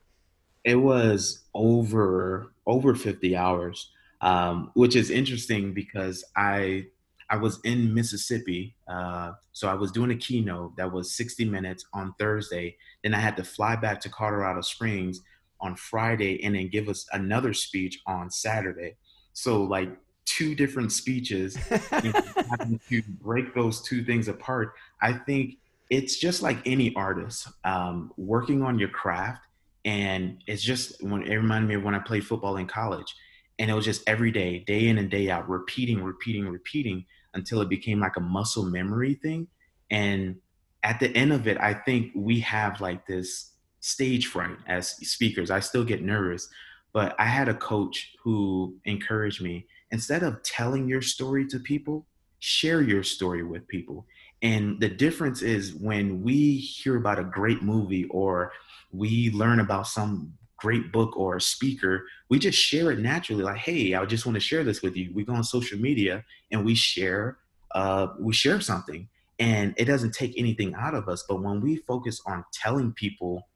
It 0.63 0.77
was 0.77 1.43
over 1.53 2.53
over 2.65 2.95
50 2.95 3.35
hours 3.35 3.91
um, 4.25 4.71
which 4.73 4.97
is 4.97 5.11
interesting 5.11 5.73
because 5.75 6.25
I 6.35 6.87
I 7.31 7.37
was 7.37 7.61
in 7.65 7.95
Mississippi, 7.95 8.75
uh, 8.89 9.33
so 9.53 9.69
I 9.69 9.75
was 9.75 9.93
doing 9.93 10.11
a 10.11 10.17
keynote 10.17 10.77
that 10.77 10.93
was 10.93 11.15
60 11.15 11.45
minutes 11.47 11.87
on 11.95 12.15
Thursday. 12.19 12.77
Then 13.03 13.15
I 13.15 13.19
had 13.19 13.37
to 13.39 13.45
fly 13.45 13.77
back 13.77 14.01
to 14.01 14.11
Colorado 14.11 14.61
Springs 14.61 15.21
on 15.61 15.75
Friday 15.77 16.43
and 16.45 16.55
then 16.55 16.69
give 16.69 16.89
us 16.89 17.07
another 17.13 17.55
speech 17.55 18.01
on 18.07 18.31
Saturday. 18.31 18.97
So 19.33 19.63
like 19.63 19.91
two 20.27 20.55
different 20.55 20.93
speeches, 20.93 21.57
having 21.91 22.81
to 22.91 23.03
break 23.23 23.55
those 23.55 23.83
two 23.83 24.05
things 24.05 24.29
apart. 24.29 24.75
I 25.01 25.15
think 25.15 25.57
it's 25.91 26.19
just 26.19 26.43
like 26.43 26.59
any 26.67 26.95
artist 26.95 27.49
um, 27.65 28.13
working 28.17 28.63
on 28.63 28.79
your 28.79 28.91
craft, 28.91 29.43
and 29.85 30.43
it's 30.47 30.63
just 30.63 31.03
when 31.03 31.23
it 31.23 31.35
reminded 31.37 31.69
me 31.69 31.75
of 31.75 31.85
when 31.85 31.95
I 31.95 31.99
played 32.01 32.25
football 32.27 32.57
in 32.59 32.67
college 32.67 33.15
and 33.59 33.71
it 33.71 33.75
was 33.75 33.85
just 33.85 34.03
every 34.07 34.31
day 34.31 34.61
day 34.67 34.89
in 34.89 34.99
and 34.99 35.11
day 35.11 35.31
out 35.31 35.49
repeating 35.49 36.03
repeating 36.03 36.47
repeating 36.49 37.05
until 37.35 37.61
it 37.61 37.69
became 37.69 38.01
like 38.01 38.17
a 38.17 38.21
muscle 38.21 38.65
memory 38.65 39.15
thing. 39.15 39.47
And 39.91 40.37
at 40.83 41.01
the 41.01 41.09
end 41.17 41.33
of 41.33 41.49
it 41.49 41.59
i 41.59 41.73
think 41.73 42.13
we 42.15 42.39
have 42.41 42.81
like 42.81 43.07
this 43.07 43.53
stage 43.81 44.27
fright 44.29 44.57
as 44.67 44.91
speakers. 45.07 45.51
I 45.51 45.61
still 45.61 45.85
get 45.85 46.03
nervous 46.03 46.49
but 46.93 47.15
i 47.19 47.25
had 47.25 47.49
a 47.49 47.55
coach 47.55 48.15
who 48.23 48.77
encouraged 48.85 49.43
me 49.43 49.67
instead 49.91 50.23
of 50.23 50.43
telling 50.43 50.89
your 50.89 51.03
story 51.03 51.47
to 51.49 51.59
people 51.59 52.07
share 52.45 52.83
your 52.83 53.03
story 53.03 53.43
with 53.43 53.67
people. 53.69 54.07
And 54.43 54.79
the 54.79 54.91
difference 54.91 55.41
is 55.41 55.75
when 55.75 56.23
we 56.23 56.59
hear 56.59 56.97
about 56.97 57.19
a 57.19 57.25
great 57.25 57.63
movie 57.63 58.05
or 58.11 58.53
we 58.93 59.31
learn 59.31 59.61
about 59.61 59.87
some 59.87 60.35
great 60.65 60.91
book 60.91 61.15
or 61.15 61.37
a 61.37 61.41
speaker, 61.43 62.07
we 62.31 62.39
just 62.39 62.59
share 62.59 62.91
it 62.91 62.99
naturally. 62.99 63.43
Like, 63.43 63.59
hey, 63.59 63.93
I 63.93 64.03
just 64.07 64.25
want 64.25 64.37
to 64.37 64.41
share 64.41 64.65
this 64.65 64.81
with 64.81 64.97
you. 64.97 65.13
We 65.15 65.23
go 65.23 65.35
on 65.35 65.45
social 65.45 65.79
media 65.79 66.25
and 66.51 66.65
we 66.65 66.75
share, 66.75 67.37
uh, 67.75 68.07
we 68.19 68.33
share 68.33 68.63
something, 68.63 69.07
and 69.39 69.75
it 69.77 69.85
doesn't 69.85 70.15
take 70.15 70.33
anything 70.39 70.75
out 70.75 70.95
of 70.95 71.07
us. 71.07 71.23
But 71.29 71.43
when 71.43 71.61
we 71.61 71.77
focus 71.77 72.19
on 72.27 72.47
telling 72.51 72.95
people, 72.95 73.47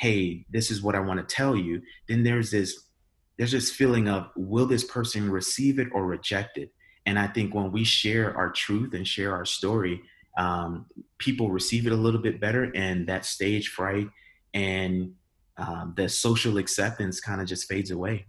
hey, 0.00 0.46
this 0.50 0.68
is 0.72 0.82
what 0.82 0.96
I 0.96 1.00
want 1.00 1.20
to 1.20 1.34
tell 1.34 1.54
you, 1.54 1.80
then 2.08 2.24
there's 2.24 2.50
this 2.50 2.86
there's 3.36 3.52
this 3.52 3.70
feeling 3.70 4.08
of 4.08 4.30
will 4.34 4.66
this 4.66 4.82
person 4.82 5.30
receive 5.30 5.78
it 5.78 5.86
or 5.92 6.04
reject 6.04 6.58
it? 6.58 6.70
And 7.06 7.20
I 7.20 7.28
think 7.28 7.54
when 7.54 7.70
we 7.70 7.84
share 7.84 8.36
our 8.36 8.50
truth 8.50 8.94
and 8.94 9.06
share 9.06 9.32
our 9.32 9.44
story, 9.44 10.02
um, 10.36 10.86
people 11.18 11.48
receive 11.48 11.86
it 11.86 11.92
a 11.92 12.02
little 12.04 12.20
bit 12.20 12.40
better, 12.40 12.72
and 12.74 13.06
that 13.06 13.24
stage 13.24 13.68
fright 13.68 14.08
and 14.54 15.14
um, 15.58 15.92
the 15.96 16.08
social 16.08 16.58
acceptance 16.58 17.20
kind 17.20 17.40
of 17.40 17.46
just 17.46 17.68
fades 17.68 17.90
away. 17.90 18.26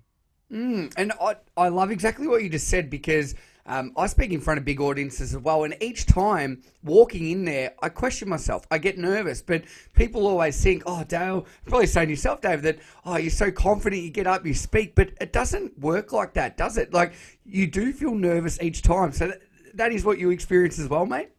Mm, 0.51 0.91
and 0.97 1.13
I, 1.21 1.35
I 1.55 1.67
love 1.69 1.91
exactly 1.91 2.27
what 2.27 2.43
you 2.43 2.49
just 2.49 2.67
said 2.67 2.89
because 2.89 3.35
um, 3.69 3.93
I 3.95 4.07
speak 4.07 4.31
in 4.31 4.41
front 4.41 4.57
of 4.57 4.65
big 4.65 4.81
audiences 4.81 5.35
as 5.35 5.41
well, 5.41 5.63
and 5.63 5.77
each 5.79 6.07
time 6.07 6.63
walking 6.83 7.29
in 7.29 7.45
there, 7.45 7.73
I 7.83 7.89
question 7.89 8.27
myself. 8.27 8.65
I 8.71 8.79
get 8.79 8.97
nervous, 8.97 9.43
but 9.43 9.63
people 9.93 10.25
always 10.25 10.61
think, 10.61 10.81
"Oh, 10.87 11.03
Dale," 11.03 11.45
probably 11.67 11.85
saying 11.85 12.09
yourself, 12.09 12.41
Dave, 12.41 12.63
that 12.63 12.79
oh, 13.05 13.17
you're 13.17 13.29
so 13.29 13.51
confident, 13.51 14.01
you 14.01 14.09
get 14.09 14.25
up, 14.25 14.43
you 14.43 14.55
speak, 14.55 14.95
but 14.95 15.11
it 15.21 15.31
doesn't 15.31 15.77
work 15.77 16.11
like 16.11 16.33
that, 16.33 16.57
does 16.57 16.77
it? 16.77 16.93
Like 16.93 17.13
you 17.45 17.67
do 17.67 17.93
feel 17.93 18.15
nervous 18.15 18.59
each 18.59 18.81
time. 18.81 19.11
So 19.11 19.27
that, 19.27 19.41
that 19.75 19.91
is 19.91 20.03
what 20.03 20.17
you 20.17 20.31
experience 20.31 20.79
as 20.79 20.89
well, 20.89 21.05
mate. 21.05 21.29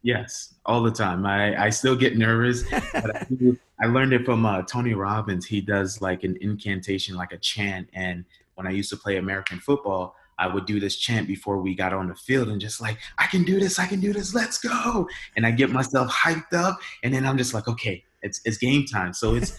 Yes, 0.00 0.54
all 0.64 0.82
the 0.82 0.90
time. 0.90 1.26
I, 1.26 1.66
I 1.66 1.70
still 1.70 1.96
get 1.96 2.16
nervous, 2.16 2.62
but 2.92 3.16
I, 3.16 3.26
do, 3.36 3.58
I 3.80 3.86
learned 3.86 4.12
it 4.12 4.24
from 4.24 4.46
uh, 4.46 4.62
Tony 4.62 4.94
Robbins. 4.94 5.46
He 5.46 5.60
does 5.60 6.00
like 6.00 6.22
an 6.22 6.38
incantation, 6.40 7.16
like 7.16 7.32
a 7.32 7.38
chant. 7.38 7.88
And 7.92 8.24
when 8.54 8.66
I 8.66 8.70
used 8.70 8.90
to 8.90 8.96
play 8.96 9.16
American 9.16 9.58
football, 9.58 10.14
I 10.38 10.46
would 10.46 10.66
do 10.66 10.80
this 10.80 10.96
chant 10.96 11.26
before 11.28 11.58
we 11.58 11.74
got 11.74 11.92
on 11.92 12.08
the 12.08 12.14
field 12.14 12.48
and 12.48 12.60
just 12.60 12.80
like, 12.80 12.98
I 13.18 13.26
can 13.26 13.44
do 13.44 13.60
this, 13.60 13.78
I 13.78 13.86
can 13.86 14.00
do 14.00 14.12
this, 14.12 14.34
let's 14.34 14.58
go. 14.58 15.08
And 15.36 15.46
I 15.46 15.50
get 15.50 15.70
myself 15.70 16.10
hyped 16.10 16.52
up. 16.52 16.78
And 17.02 17.14
then 17.14 17.26
I'm 17.26 17.38
just 17.38 17.54
like, 17.54 17.68
okay, 17.68 18.04
it's, 18.22 18.40
it's 18.44 18.58
game 18.58 18.84
time. 18.84 19.12
So 19.12 19.34
it's 19.34 19.56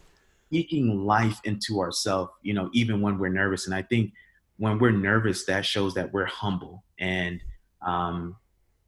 speaking 0.46 1.04
life 1.04 1.40
into 1.44 1.80
ourselves, 1.80 2.30
you 2.42 2.54
know, 2.54 2.70
even 2.72 3.00
when 3.00 3.18
we're 3.18 3.30
nervous. 3.30 3.66
And 3.66 3.74
I 3.74 3.82
think 3.82 4.12
when 4.58 4.78
we're 4.78 4.92
nervous, 4.92 5.44
that 5.46 5.66
shows 5.66 5.94
that 5.94 6.12
we're 6.12 6.26
humble. 6.26 6.84
And 6.98 7.40
um, 7.84 8.36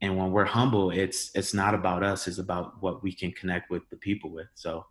and 0.04 0.16
when 0.16 0.30
we're 0.30 0.44
humble 0.44 0.90
it's 0.90 1.30
it's 1.34 1.54
not 1.54 1.74
about 1.74 2.02
us 2.02 2.28
it's 2.28 2.38
about 2.38 2.80
what 2.80 3.02
we 3.02 3.12
can 3.12 3.32
connect 3.32 3.70
with 3.70 3.88
the 3.90 3.96
people 3.96 4.30
with 4.30 4.46
so 4.54 4.84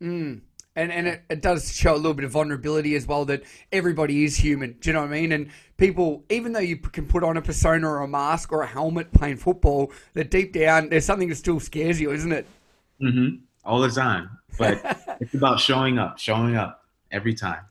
mm. 0.00 0.40
and 0.76 0.92
and 0.92 1.08
it, 1.08 1.22
it, 1.30 1.42
does 1.42 1.74
show 1.74 1.94
a 1.94 1.96
little 1.96 2.14
bit 2.14 2.24
of 2.24 2.30
vulnerability 2.30 2.94
as 2.94 3.06
well 3.06 3.24
that 3.24 3.42
everybody 3.72 4.24
is 4.24 4.36
human 4.36 4.76
do 4.80 4.90
you 4.90 4.94
know 4.94 5.00
what 5.00 5.08
i 5.08 5.20
mean 5.20 5.32
and 5.32 5.50
people 5.76 6.24
even 6.28 6.52
though 6.52 6.60
you 6.60 6.76
can 6.76 7.06
put 7.06 7.24
on 7.24 7.36
a 7.36 7.42
persona 7.42 7.88
or 7.88 8.00
a 8.00 8.08
mask 8.08 8.52
or 8.52 8.62
a 8.62 8.66
helmet 8.66 9.12
playing 9.12 9.36
football 9.36 9.90
that 10.12 10.30
deep 10.30 10.52
down 10.52 10.88
there's 10.90 11.04
something 11.04 11.28
that 11.28 11.36
still 11.36 11.58
scares 11.58 12.00
you 12.00 12.12
isn't 12.12 12.32
it 12.32 12.46
mm-hmm. 13.00 13.36
all 13.64 13.80
the 13.80 13.90
time 13.90 14.28
but 14.58 14.80
it's 15.20 15.34
about 15.34 15.58
showing 15.58 15.98
up 15.98 16.18
showing 16.18 16.56
up 16.56 16.84
every 17.10 17.34
time 17.34 17.62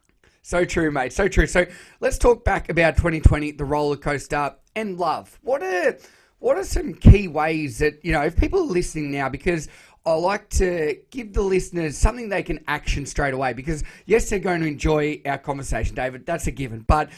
so 0.47 0.63
true, 0.63 0.91
mate. 0.91 1.11
So 1.11 1.27
true. 1.27 1.45
So 1.45 1.65
let's 1.99 2.17
talk 2.17 2.45
back 2.45 2.69
about 2.69 2.95
2020, 2.95 3.51
the 3.51 3.65
roller 3.65 3.97
coaster, 3.97 4.55
and 4.77 4.97
love. 4.97 5.37
What 5.41 5.61
are 5.61 5.97
what 6.39 6.57
are 6.57 6.63
some 6.63 6.93
key 6.93 7.27
ways 7.27 7.79
that, 7.79 8.03
you 8.03 8.11
know, 8.11 8.21
if 8.21 8.37
people 8.37 8.59
are 8.59 8.63
listening 8.63 9.11
now, 9.11 9.29
because 9.29 9.67
I 10.05 10.13
like 10.13 10.49
to 10.51 10.97
give 11.09 11.33
the 11.33 11.41
listeners 11.41 11.97
something 11.97 12.29
they 12.29 12.43
can 12.43 12.63
action 12.67 13.05
straight 13.05 13.33
away, 13.33 13.53
because 13.53 13.83
yes, 14.05 14.29
they're 14.29 14.39
going 14.39 14.61
to 14.61 14.67
enjoy 14.67 15.21
our 15.25 15.37
conversation, 15.37 15.95
David, 15.95 16.25
that's 16.25 16.47
a 16.47 16.51
given, 16.51 16.81
but 16.81 17.09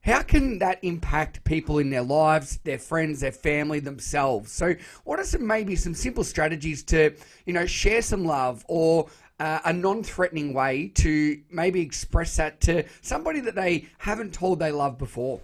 how 0.00 0.22
can 0.22 0.58
that 0.60 0.78
impact 0.82 1.44
people 1.44 1.78
in 1.78 1.90
their 1.90 2.02
lives, 2.02 2.58
their 2.64 2.78
friends, 2.78 3.20
their 3.20 3.32
family, 3.32 3.80
themselves? 3.80 4.50
So, 4.52 4.74
what 5.04 5.18
are 5.18 5.24
some 5.24 5.46
maybe 5.46 5.76
some 5.76 5.92
simple 5.92 6.24
strategies 6.24 6.82
to, 6.84 7.14
you 7.44 7.52
know, 7.52 7.66
share 7.66 8.00
some 8.00 8.24
love 8.24 8.64
or 8.68 9.08
uh, 9.40 9.58
a 9.64 9.72
non-threatening 9.72 10.54
way 10.54 10.88
to 10.94 11.40
maybe 11.50 11.80
express 11.80 12.36
that 12.36 12.60
to 12.62 12.84
somebody 13.02 13.40
that 13.40 13.54
they 13.54 13.88
haven't 13.98 14.32
told 14.32 14.60
they 14.60 14.72
love 14.72 14.98
before? 14.98 15.40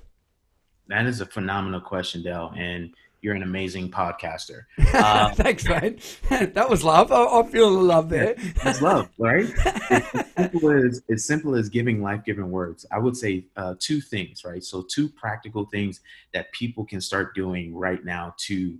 That 0.88 1.06
is 1.06 1.20
a 1.20 1.26
phenomenal 1.26 1.80
question, 1.80 2.22
Dale, 2.22 2.52
and 2.56 2.94
you're 3.24 3.34
an 3.34 3.42
amazing 3.42 3.90
podcaster. 3.90 4.64
Um, 4.94 5.32
Thanks, 5.32 5.64
man. 5.64 5.98
that 6.52 6.70
was 6.70 6.84
love. 6.84 7.10
I, 7.10 7.24
am 7.24 7.48
feeling 7.48 7.74
the 7.74 7.82
love 7.82 8.08
there. 8.08 8.34
It's 8.38 8.80
love, 8.80 9.08
right? 9.18 9.46
It's 9.90 10.14
as 10.14 10.32
simple 10.36 10.70
as, 10.70 11.02
as 11.10 11.24
simple 11.24 11.54
as 11.56 11.68
giving 11.68 12.00
life-giving 12.00 12.48
words. 12.48 12.86
I 12.92 12.98
would 12.98 13.16
say 13.16 13.46
uh, 13.56 13.74
two 13.80 14.00
things, 14.00 14.44
right? 14.44 14.62
So 14.62 14.82
two 14.82 15.08
practical 15.08 15.64
things 15.66 16.00
that 16.32 16.52
people 16.52 16.84
can 16.84 17.00
start 17.00 17.34
doing 17.34 17.74
right 17.74 18.04
now 18.04 18.34
to 18.46 18.78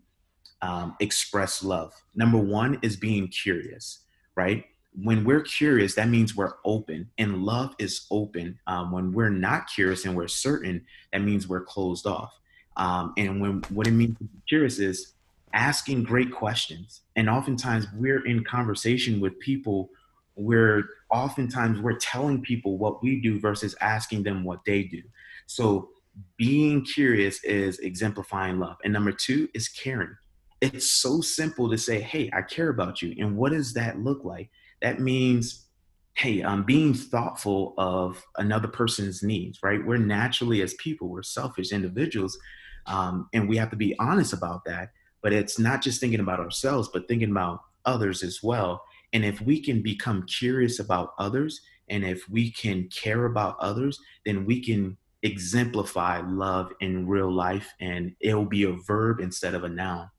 um, 0.63 0.95
express 1.01 1.65
love. 1.65 1.93
Number 2.15 2.39
one 2.39 2.79
is 2.83 2.97
being 2.97 3.27
curious, 3.29 4.01
right? 4.37 4.65
When 5.03 5.25
we're 5.25 5.43
curious, 5.43 5.95
that 5.97 6.09
means 6.09 6.37
we're 6.37 6.55
open, 6.65 7.11
and 7.19 7.43
love 7.43 7.75
is 7.81 8.07
open. 8.11 8.61
Um, 8.69 8.93
when 8.93 9.13
we're 9.13 9.31
not 9.31 9.69
curious 9.69 10.05
and 10.05 10.15
we're 10.15 10.29
certain, 10.29 10.85
that 11.13 11.23
means 11.23 11.49
we're 11.49 11.65
closed 11.65 12.07
off. 12.07 12.33
Um, 12.77 13.13
and 13.17 13.41
when 13.41 13.63
what 13.69 13.87
it 13.87 13.93
means 13.93 14.19
to 14.19 14.25
be 14.25 14.43
curious 14.49 14.79
is 14.79 15.15
asking 15.53 16.03
great 16.03 16.33
questions. 16.33 17.03
And 17.17 17.31
oftentimes 17.31 17.87
we're 17.95 18.27
in 18.27 18.45
conversation 18.45 19.21
with 19.21 19.39
people 19.39 19.91
where 20.35 20.85
oftentimes 21.11 21.81
we're 21.81 21.97
telling 21.97 22.43
people 22.43 22.77
what 22.77 23.03
we 23.03 23.21
do 23.21 23.39
versus 23.39 23.77
asking 23.81 24.25
them 24.25 24.43
what 24.43 24.61
they 24.67 24.83
do. 24.83 25.01
So 25.47 25.91
being 26.37 26.85
curious 26.85 27.43
is 27.45 27.79
exemplifying 27.79 28.59
love. 28.59 28.77
And 28.83 28.93
number 28.93 29.13
two 29.13 29.49
is 29.55 29.69
caring. 29.69 30.17
It's 30.61 30.91
so 30.91 31.21
simple 31.21 31.71
to 31.71 31.79
say, 31.79 32.01
hey, 32.01 32.31
I 32.33 32.43
care 32.43 32.71
about 32.71 33.03
you. 33.03 33.15
And 33.19 33.37
what 33.37 33.53
does 33.53 33.75
that 33.75 34.01
look 34.01 34.25
like? 34.25 34.51
That 34.83 34.99
means, 34.99 35.67
hey, 36.15 36.43
I'm 36.43 36.65
being 36.65 36.95
thoughtful 36.95 37.75
of 37.79 38.23
another 38.39 38.69
person's 38.69 39.23
needs, 39.23 39.61
right? 39.63 39.85
We're 39.85 39.99
naturally, 39.99 40.63
as 40.63 40.75
people, 40.75 41.09
we're 41.09 41.23
selfish 41.23 41.71
individuals. 41.71 42.39
Um, 42.87 43.29
and 43.33 43.49
we 43.49 43.57
have 43.57 43.71
to 43.71 43.77
be 43.77 43.97
honest 43.99 44.33
about 44.33 44.65
that. 44.65 44.91
But 45.23 45.33
it's 45.33 45.59
not 45.59 45.83
just 45.83 46.01
thinking 46.01 46.21
about 46.21 46.41
ourselves, 46.41 46.89
but 46.93 47.09
thinking 47.09 47.31
about 47.31 47.61
others 47.85 48.23
as 48.23 48.43
well. 48.43 48.85
And 49.13 49.25
if 49.25 49.41
we 49.41 49.61
can 49.61 49.83
become 49.83 50.25
curious 50.25 50.81
about 50.81 51.15
others, 51.19 51.61
and 51.89 52.05
if 52.05 52.29
we 52.29 52.51
can 52.51 52.89
care 52.89 53.27
about 53.27 53.57
others, 53.61 54.01
then 54.25 54.45
we 54.45 54.61
can 54.61 54.97
exemplify 55.23 56.21
love 56.21 56.73
in 56.81 57.07
real 57.07 57.31
life, 57.31 57.73
and 57.81 58.15
it'll 58.21 58.45
be 58.45 58.65
a 58.65 58.73
verb 58.73 59.21
instead 59.21 59.55
of 59.55 59.65
a 59.65 59.69
noun. 59.69 60.11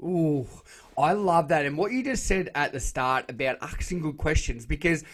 Ooh, 0.00 0.46
I 0.96 1.12
love 1.12 1.48
that. 1.48 1.66
And 1.66 1.76
what 1.76 1.90
you 1.90 2.04
just 2.04 2.26
said 2.26 2.50
at 2.54 2.72
the 2.72 2.78
start 2.78 3.28
about 3.30 3.58
asking 3.62 4.00
good 4.00 4.16
questions, 4.16 4.64
because 4.64 5.04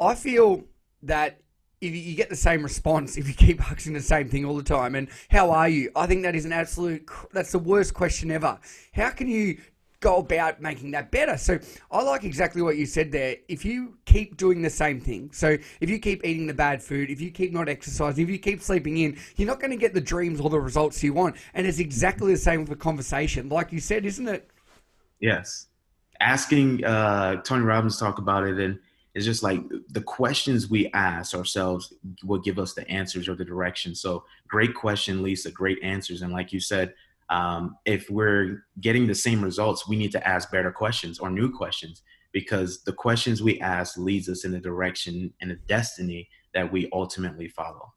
I 0.00 0.14
feel 0.14 0.64
that 1.02 1.41
you 1.90 2.14
get 2.14 2.28
the 2.28 2.36
same 2.36 2.62
response 2.62 3.16
if 3.16 3.26
you 3.26 3.34
keep 3.34 3.60
asking 3.70 3.92
the 3.92 4.00
same 4.00 4.28
thing 4.28 4.44
all 4.44 4.56
the 4.56 4.62
time. 4.62 4.94
And 4.94 5.08
how 5.30 5.50
are 5.50 5.68
you? 5.68 5.90
I 5.96 6.06
think 6.06 6.22
that 6.22 6.36
is 6.36 6.44
an 6.44 6.52
absolute, 6.52 7.08
that's 7.32 7.52
the 7.52 7.58
worst 7.58 7.94
question 7.94 8.30
ever. 8.30 8.58
How 8.92 9.10
can 9.10 9.26
you 9.26 9.58
go 10.00 10.18
about 10.18 10.60
making 10.60 10.92
that 10.92 11.10
better? 11.10 11.36
So 11.36 11.58
I 11.90 12.02
like 12.02 12.24
exactly 12.24 12.62
what 12.62 12.76
you 12.76 12.86
said 12.86 13.10
there. 13.10 13.36
If 13.48 13.64
you 13.64 13.96
keep 14.04 14.36
doing 14.36 14.62
the 14.62 14.70
same 14.70 15.00
thing, 15.00 15.30
so 15.32 15.56
if 15.80 15.90
you 15.90 15.98
keep 15.98 16.24
eating 16.24 16.46
the 16.46 16.54
bad 16.54 16.82
food, 16.82 17.10
if 17.10 17.20
you 17.20 17.30
keep 17.30 17.52
not 17.52 17.68
exercising, 17.68 18.22
if 18.24 18.30
you 18.30 18.38
keep 18.38 18.60
sleeping 18.60 18.98
in, 18.98 19.18
you're 19.36 19.48
not 19.48 19.60
going 19.60 19.70
to 19.70 19.76
get 19.76 19.94
the 19.94 20.00
dreams 20.00 20.40
or 20.40 20.50
the 20.50 20.60
results 20.60 21.02
you 21.02 21.12
want. 21.12 21.36
And 21.54 21.66
it's 21.66 21.78
exactly 21.78 22.32
the 22.32 22.38
same 22.38 22.60
with 22.62 22.70
a 22.70 22.76
conversation, 22.76 23.48
like 23.48 23.72
you 23.72 23.80
said, 23.80 24.04
isn't 24.04 24.28
it? 24.28 24.48
Yes. 25.20 25.66
Asking 26.20 26.84
uh, 26.84 27.42
Tony 27.42 27.64
Robbins 27.64 27.98
talk 27.98 28.18
about 28.18 28.44
it 28.44 28.58
and 28.58 28.78
it's 29.14 29.26
just 29.26 29.42
like 29.42 29.60
the 29.90 30.00
questions 30.00 30.70
we 30.70 30.90
ask 30.92 31.34
ourselves 31.34 31.92
will 32.24 32.38
give 32.38 32.58
us 32.58 32.72
the 32.74 32.88
answers 32.88 33.28
or 33.28 33.34
the 33.34 33.44
direction. 33.44 33.94
So 33.94 34.24
great 34.48 34.74
question 34.74 35.22
to 35.22 35.50
great 35.50 35.78
answers. 35.82 36.22
And 36.22 36.32
like 36.32 36.52
you 36.52 36.60
said, 36.60 36.94
um, 37.28 37.76
if 37.84 38.10
we're 38.10 38.64
getting 38.80 39.06
the 39.06 39.14
same 39.14 39.42
results, 39.42 39.88
we 39.88 39.96
need 39.96 40.12
to 40.12 40.26
ask 40.26 40.50
better 40.50 40.72
questions 40.72 41.18
or 41.18 41.30
new 41.30 41.50
questions 41.50 42.02
because 42.32 42.82
the 42.84 42.92
questions 42.92 43.42
we 43.42 43.60
ask 43.60 43.96
leads 43.98 44.28
us 44.28 44.44
in 44.44 44.52
the 44.52 44.58
direction 44.58 45.32
and 45.40 45.50
the 45.50 45.58
destiny 45.66 46.28
that 46.54 46.70
we 46.70 46.88
ultimately 46.92 47.48
follow. 47.48 47.92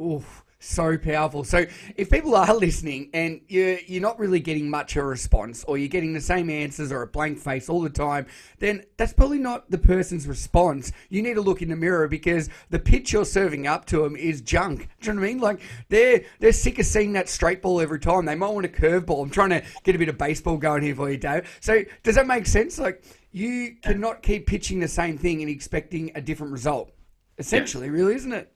Oof. 0.00 0.44
So 0.64 0.96
powerful. 0.96 1.44
So 1.44 1.66
if 1.94 2.08
people 2.08 2.34
are 2.34 2.54
listening 2.54 3.10
and 3.12 3.42
you're, 3.48 3.78
you're 3.80 4.00
not 4.00 4.18
really 4.18 4.40
getting 4.40 4.70
much 4.70 4.96
of 4.96 5.04
a 5.04 5.06
response 5.06 5.62
or 5.64 5.76
you're 5.76 5.88
getting 5.88 6.14
the 6.14 6.22
same 6.22 6.48
answers 6.48 6.90
or 6.90 7.02
a 7.02 7.06
blank 7.06 7.38
face 7.38 7.68
all 7.68 7.82
the 7.82 7.90
time, 7.90 8.26
then 8.60 8.82
that's 8.96 9.12
probably 9.12 9.38
not 9.38 9.70
the 9.70 9.76
person's 9.76 10.26
response. 10.26 10.90
You 11.10 11.20
need 11.20 11.34
to 11.34 11.42
look 11.42 11.60
in 11.60 11.68
the 11.68 11.76
mirror 11.76 12.08
because 12.08 12.48
the 12.70 12.78
pitch 12.78 13.12
you're 13.12 13.26
serving 13.26 13.66
up 13.66 13.84
to 13.86 14.02
them 14.02 14.16
is 14.16 14.40
junk. 14.40 14.88
Do 15.02 15.08
you 15.08 15.12
know 15.12 15.20
what 15.20 15.26
I 15.26 15.32
mean? 15.32 15.40
Like 15.40 15.60
they're, 15.90 16.24
they're 16.40 16.52
sick 16.52 16.78
of 16.78 16.86
seeing 16.86 17.12
that 17.12 17.28
straight 17.28 17.60
ball 17.60 17.82
every 17.82 18.00
time. 18.00 18.24
They 18.24 18.34
might 18.34 18.48
want 18.48 18.64
a 18.64 18.70
curveball. 18.70 19.22
I'm 19.22 19.30
trying 19.30 19.50
to 19.50 19.62
get 19.82 19.94
a 19.94 19.98
bit 19.98 20.08
of 20.08 20.16
baseball 20.16 20.56
going 20.56 20.82
here 20.82 20.94
for 20.94 21.10
you, 21.10 21.18
Dave. 21.18 21.58
So 21.60 21.84
does 22.02 22.14
that 22.14 22.26
make 22.26 22.46
sense? 22.46 22.78
Like 22.78 23.04
you 23.32 23.76
cannot 23.82 24.22
keep 24.22 24.46
pitching 24.46 24.80
the 24.80 24.88
same 24.88 25.18
thing 25.18 25.42
and 25.42 25.50
expecting 25.50 26.10
a 26.14 26.22
different 26.22 26.52
result. 26.54 26.90
Essentially, 27.36 27.86
yeah. 27.86 27.92
really, 27.92 28.14
isn't 28.14 28.32
it? 28.32 28.53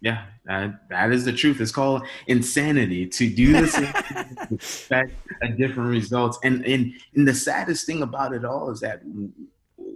Yeah, 0.00 0.26
that, 0.44 0.88
that 0.90 1.12
is 1.12 1.24
the 1.24 1.32
truth. 1.32 1.60
It's 1.60 1.72
called 1.72 2.02
insanity 2.26 3.06
to 3.06 3.30
do 3.30 3.52
this 3.52 3.78
expect 4.50 5.12
a 5.42 5.48
different 5.48 5.88
results. 5.88 6.38
And, 6.44 6.64
and 6.66 6.92
and 7.14 7.26
the 7.26 7.34
saddest 7.34 7.86
thing 7.86 8.02
about 8.02 8.34
it 8.34 8.44
all 8.44 8.70
is 8.70 8.80
that 8.80 9.00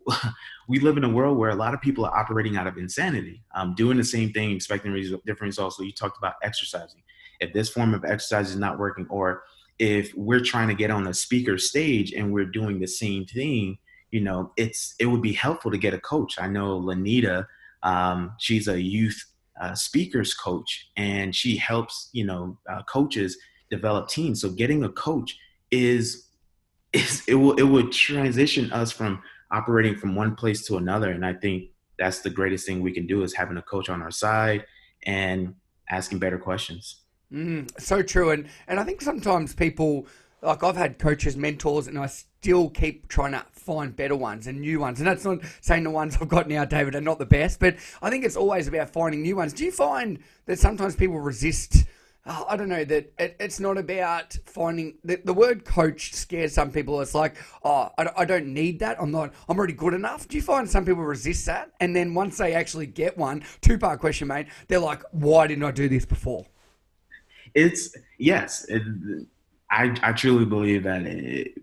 we 0.68 0.80
live 0.80 0.96
in 0.96 1.04
a 1.04 1.08
world 1.08 1.36
where 1.36 1.50
a 1.50 1.54
lot 1.54 1.74
of 1.74 1.80
people 1.80 2.04
are 2.04 2.16
operating 2.16 2.56
out 2.56 2.66
of 2.66 2.78
insanity, 2.78 3.42
um, 3.54 3.74
doing 3.74 3.96
the 3.96 4.04
same 4.04 4.32
thing, 4.32 4.52
expecting 4.52 4.92
different 5.26 5.40
results. 5.42 5.76
So 5.76 5.82
you 5.82 5.92
talked 5.92 6.18
about 6.18 6.34
exercising. 6.42 7.02
If 7.40 7.52
this 7.52 7.68
form 7.68 7.94
of 7.94 8.04
exercise 8.04 8.50
is 8.50 8.56
not 8.56 8.78
working, 8.78 9.06
or 9.10 9.42
if 9.78 10.14
we're 10.14 10.40
trying 10.40 10.68
to 10.68 10.74
get 10.74 10.90
on 10.90 11.06
a 11.06 11.14
speaker 11.14 11.58
stage 11.58 12.12
and 12.12 12.32
we're 12.32 12.44
doing 12.44 12.80
the 12.80 12.86
same 12.86 13.24
thing, 13.26 13.78
you 14.10 14.20
know, 14.20 14.52
it's 14.56 14.94
it 14.98 15.06
would 15.06 15.22
be 15.22 15.32
helpful 15.32 15.70
to 15.70 15.78
get 15.78 15.94
a 15.94 16.00
coach. 16.00 16.38
I 16.38 16.48
know 16.48 16.78
Lanita, 16.78 17.46
um, 17.82 18.32
she's 18.38 18.68
a 18.68 18.80
youth 18.80 19.24
uh, 19.60 19.74
speakers 19.74 20.34
coach, 20.34 20.90
and 20.96 21.34
she 21.34 21.56
helps 21.56 22.10
you 22.12 22.24
know 22.24 22.58
uh, 22.68 22.82
coaches 22.84 23.36
develop 23.70 24.08
teams. 24.08 24.40
So 24.40 24.50
getting 24.50 24.84
a 24.84 24.88
coach 24.88 25.36
is 25.70 26.26
is 26.92 27.22
it 27.28 27.34
will 27.34 27.52
it 27.52 27.62
would 27.62 27.92
transition 27.92 28.72
us 28.72 28.90
from 28.90 29.22
operating 29.50 29.96
from 29.96 30.14
one 30.14 30.34
place 30.34 30.64
to 30.66 30.76
another. 30.76 31.10
And 31.10 31.24
I 31.24 31.34
think 31.34 31.70
that's 31.98 32.20
the 32.20 32.30
greatest 32.30 32.66
thing 32.66 32.80
we 32.80 32.92
can 32.92 33.06
do 33.06 33.22
is 33.22 33.34
having 33.34 33.56
a 33.56 33.62
coach 33.62 33.88
on 33.88 34.02
our 34.02 34.10
side 34.10 34.64
and 35.04 35.54
asking 35.88 36.18
better 36.18 36.38
questions. 36.38 37.02
Mm, 37.32 37.70
so 37.80 38.02
true. 38.02 38.30
And 38.30 38.48
and 38.66 38.80
I 38.80 38.84
think 38.84 39.00
sometimes 39.00 39.54
people 39.54 40.06
like 40.42 40.62
I've 40.62 40.76
had 40.76 40.98
coaches, 40.98 41.36
mentors, 41.36 41.86
and 41.86 41.98
I 41.98 42.06
still 42.06 42.70
keep 42.70 43.08
trying 43.08 43.32
to 43.32 43.44
find 43.52 43.94
better 43.94 44.16
ones 44.16 44.46
and 44.46 44.60
new 44.60 44.80
ones. 44.80 44.98
And 44.98 45.06
that's 45.06 45.24
not 45.24 45.40
saying 45.60 45.84
the 45.84 45.90
ones 45.90 46.16
I've 46.20 46.28
got 46.28 46.48
now, 46.48 46.64
David, 46.64 46.94
are 46.94 47.00
not 47.00 47.18
the 47.18 47.26
best, 47.26 47.60
but 47.60 47.76
I 48.00 48.10
think 48.10 48.24
it's 48.24 48.36
always 48.36 48.66
about 48.66 48.90
finding 48.90 49.22
new 49.22 49.36
ones. 49.36 49.52
Do 49.52 49.64
you 49.64 49.70
find 49.70 50.18
that 50.46 50.58
sometimes 50.58 50.96
people 50.96 51.20
resist? 51.20 51.84
Oh, 52.26 52.46
I 52.48 52.56
don't 52.56 52.68
know 52.68 52.84
that 52.84 53.12
it, 53.18 53.36
it's 53.40 53.60
not 53.60 53.78
about 53.78 54.36
finding 54.44 54.98
the, 55.04 55.20
the 55.24 55.32
word 55.32 55.64
coach 55.64 56.12
scares 56.12 56.52
some 56.52 56.70
people. 56.70 57.00
It's 57.00 57.14
like, 57.14 57.36
oh, 57.64 57.90
I, 57.98 58.10
I 58.18 58.24
don't 58.24 58.48
need 58.48 58.78
that. 58.80 59.00
I'm 59.00 59.10
not. 59.10 59.32
I'm 59.48 59.58
already 59.58 59.72
good 59.72 59.94
enough. 59.94 60.28
Do 60.28 60.36
you 60.36 60.42
find 60.42 60.68
some 60.68 60.84
people 60.84 61.02
resist 61.02 61.46
that? 61.46 61.70
And 61.80 61.96
then 61.96 62.12
once 62.14 62.36
they 62.38 62.54
actually 62.54 62.86
get 62.86 63.16
one, 63.16 63.42
two 63.62 63.78
part 63.78 64.00
question, 64.00 64.28
mate. 64.28 64.48
They're 64.68 64.78
like, 64.78 65.02
why 65.12 65.46
didn't 65.46 65.64
I 65.64 65.70
do 65.70 65.88
this 65.88 66.04
before? 66.04 66.46
It's 67.54 67.96
yes. 68.18 68.66
It, 68.68 68.82
I, 69.70 69.96
I 70.02 70.12
truly 70.12 70.44
believe 70.44 70.82
that 70.82 71.02
it, 71.02 71.54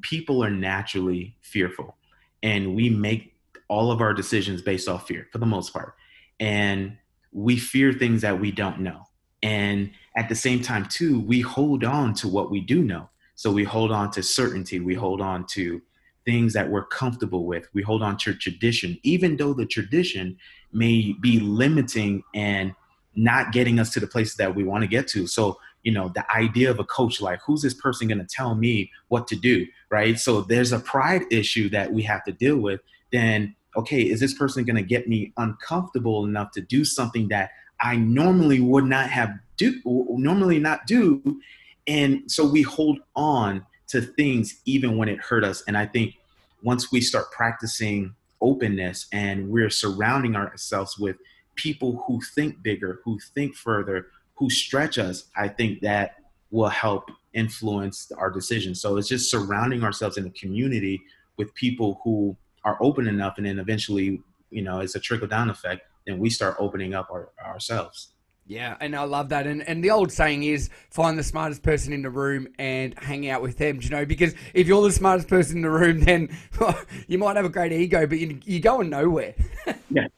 people 0.00 0.44
are 0.44 0.50
naturally 0.50 1.36
fearful, 1.42 1.96
and 2.42 2.74
we 2.74 2.88
make 2.90 3.34
all 3.68 3.90
of 3.90 4.00
our 4.00 4.14
decisions 4.14 4.62
based 4.62 4.88
off 4.88 5.06
fear 5.06 5.26
for 5.32 5.38
the 5.38 5.46
most 5.46 5.72
part, 5.72 5.94
and 6.38 6.96
we 7.32 7.56
fear 7.56 7.92
things 7.92 8.22
that 8.22 8.40
we 8.40 8.52
don't 8.52 8.80
know, 8.80 9.02
and 9.42 9.90
at 10.16 10.28
the 10.28 10.34
same 10.34 10.60
time 10.60 10.86
too, 10.86 11.20
we 11.20 11.40
hold 11.40 11.84
on 11.84 12.14
to 12.14 12.28
what 12.28 12.50
we 12.50 12.60
do 12.60 12.82
know. 12.82 13.08
So 13.34 13.50
we 13.50 13.64
hold 13.64 13.90
on 13.90 14.10
to 14.12 14.22
certainty, 14.22 14.78
we 14.78 14.94
hold 14.94 15.20
on 15.20 15.46
to 15.52 15.82
things 16.24 16.52
that 16.52 16.70
we're 16.70 16.84
comfortable 16.84 17.46
with, 17.46 17.66
we 17.72 17.82
hold 17.82 18.02
on 18.02 18.16
to 18.18 18.34
tradition, 18.34 18.98
even 19.02 19.36
though 19.36 19.54
the 19.54 19.66
tradition 19.66 20.36
may 20.72 21.16
be 21.20 21.40
limiting 21.40 22.22
and 22.34 22.74
not 23.16 23.52
getting 23.52 23.80
us 23.80 23.90
to 23.94 24.00
the 24.00 24.06
places 24.06 24.36
that 24.36 24.54
we 24.54 24.62
want 24.62 24.82
to 24.82 24.88
get 24.88 25.08
to. 25.08 25.26
So 25.26 25.58
you 25.82 25.92
know 25.92 26.10
the 26.14 26.24
idea 26.34 26.70
of 26.70 26.78
a 26.78 26.84
coach 26.84 27.20
like 27.20 27.40
who's 27.44 27.62
this 27.62 27.74
person 27.74 28.08
going 28.08 28.18
to 28.18 28.26
tell 28.26 28.54
me 28.54 28.90
what 29.08 29.26
to 29.28 29.36
do 29.36 29.66
right? 29.90 30.18
So 30.18 30.40
there's 30.40 30.72
a 30.72 30.78
pride 30.78 31.24
issue 31.30 31.68
that 31.68 31.92
we 31.92 32.02
have 32.02 32.24
to 32.24 32.32
deal 32.32 32.56
with 32.56 32.80
then 33.12 33.54
okay 33.76 34.02
is 34.02 34.20
this 34.20 34.34
person 34.34 34.64
going 34.64 34.76
to 34.76 34.82
get 34.82 35.08
me 35.08 35.32
uncomfortable 35.36 36.24
enough 36.24 36.50
to 36.52 36.60
do 36.60 36.84
something 36.84 37.28
that 37.28 37.50
i 37.80 37.96
normally 37.96 38.60
would 38.60 38.84
not 38.84 39.08
have 39.08 39.30
do 39.56 39.80
normally 39.84 40.58
not 40.58 40.86
do? 40.86 41.40
And 41.86 42.30
so 42.30 42.46
we 42.46 42.62
hold 42.62 43.00
on 43.16 43.66
to 43.88 44.00
things 44.00 44.60
even 44.64 44.96
when 44.96 45.08
it 45.08 45.18
hurt 45.20 45.44
us. 45.44 45.62
And 45.66 45.76
i 45.76 45.86
think 45.86 46.14
once 46.62 46.92
we 46.92 47.00
start 47.00 47.30
practicing 47.32 48.14
openness 48.40 49.06
and 49.12 49.48
we're 49.48 49.70
surrounding 49.70 50.36
ourselves 50.36 50.98
with 50.98 51.16
people 51.54 52.02
who 52.06 52.20
think 52.34 52.62
bigger 52.62 53.00
who 53.04 53.18
think 53.34 53.54
further 53.54 54.06
who 54.42 54.50
stretch 54.50 54.98
us, 54.98 55.26
I 55.36 55.46
think 55.46 55.82
that 55.82 56.16
will 56.50 56.68
help 56.68 57.08
influence 57.32 58.10
our 58.18 58.28
decisions. 58.28 58.80
So 58.80 58.96
it's 58.96 59.06
just 59.06 59.30
surrounding 59.30 59.84
ourselves 59.84 60.16
in 60.16 60.26
a 60.26 60.30
community 60.30 61.00
with 61.36 61.54
people 61.54 62.00
who 62.02 62.36
are 62.64 62.76
open 62.80 63.06
enough, 63.06 63.34
and 63.36 63.46
then 63.46 63.60
eventually, 63.60 64.20
you 64.50 64.62
know, 64.62 64.80
it's 64.80 64.96
a 64.96 65.00
trickle 65.00 65.28
down 65.28 65.48
effect. 65.48 65.82
Then 66.08 66.18
we 66.18 66.28
start 66.28 66.56
opening 66.58 66.92
up 66.92 67.08
our, 67.12 67.28
ourselves. 67.44 68.08
Yeah, 68.44 68.76
and 68.80 68.96
I 68.96 69.04
love 69.04 69.28
that. 69.28 69.46
And 69.46 69.62
and 69.68 69.84
the 69.84 69.92
old 69.92 70.10
saying 70.10 70.42
is 70.42 70.70
find 70.90 71.16
the 71.16 71.22
smartest 71.22 71.62
person 71.62 71.92
in 71.92 72.02
the 72.02 72.10
room 72.10 72.48
and 72.58 72.98
hang 72.98 73.28
out 73.28 73.42
with 73.42 73.58
them, 73.58 73.78
you 73.80 73.90
know, 73.90 74.04
because 74.04 74.34
if 74.54 74.66
you're 74.66 74.82
the 74.82 74.90
smartest 74.90 75.28
person 75.28 75.58
in 75.58 75.62
the 75.62 75.70
room, 75.70 76.00
then 76.04 76.36
you 77.06 77.16
might 77.16 77.36
have 77.36 77.44
a 77.44 77.48
great 77.48 77.70
ego, 77.70 78.08
but 78.08 78.18
you, 78.18 78.40
you're 78.44 78.60
going 78.60 78.90
nowhere. 78.90 79.36
yeah, 79.90 80.08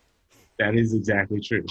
that 0.58 0.74
is 0.76 0.94
exactly 0.94 1.42
true. 1.42 1.66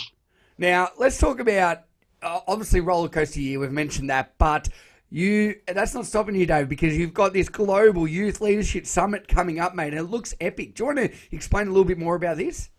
Now, 0.60 0.90
let's 1.00 1.18
talk 1.18 1.40
about 1.40 1.80
obviously 2.24 2.82
roller 2.82 3.10
coaster 3.10 3.40
year. 3.40 3.60
We've 3.60 3.72
mentioned 3.72 4.10
that, 4.10 4.38
but 4.38 4.70
you 5.10 5.56
that's 5.68 5.94
not 5.94 6.06
stopping 6.06 6.36
you, 6.36 6.46
Dave, 6.46 6.68
because 6.68 6.98
you've 6.98 7.14
got 7.14 7.34
this 7.34 7.50
global 7.50 8.08
youth 8.08 8.42
leadership 8.42 8.88
summit 8.88 9.28
coming 9.28 9.60
up, 9.60 9.76
mate. 9.76 9.90
And 9.90 10.00
it 10.00 10.04
looks 10.04 10.34
epic. 10.42 10.76
Do 10.76 10.84
you 10.84 10.86
want 10.88 10.98
to 10.98 11.12
explain 11.32 11.68
a 11.68 11.70
little 11.70 11.86
bit 11.86 12.00
more 12.00 12.16
about 12.16 12.38
this? 12.38 12.70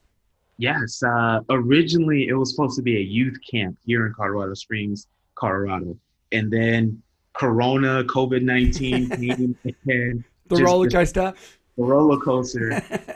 Yes. 0.59 1.03
Uh, 1.03 1.41
originally, 1.51 2.29
it 2.29 2.35
was 2.35 2.51
supposed 2.51 2.77
to 2.77 2.83
be 2.83 2.97
a 2.97 3.01
youth 3.01 3.37
camp 3.49 3.77
here 3.85 4.07
in 4.07 4.15
Colorado 4.15 4.55
Springs, 4.55 5.07
Colorado, 5.35 5.97
and 6.33 6.53
then 6.53 7.03
Corona, 7.35 8.05
COVID 8.05 8.43
nineteen 8.43 9.11
came 9.11 9.57
and 9.87 10.25
the 10.49 10.57
roller 10.63 10.89
coaster. 10.89 11.33
The 11.77 11.83
roller 11.83 12.19
coaster, 12.19 12.71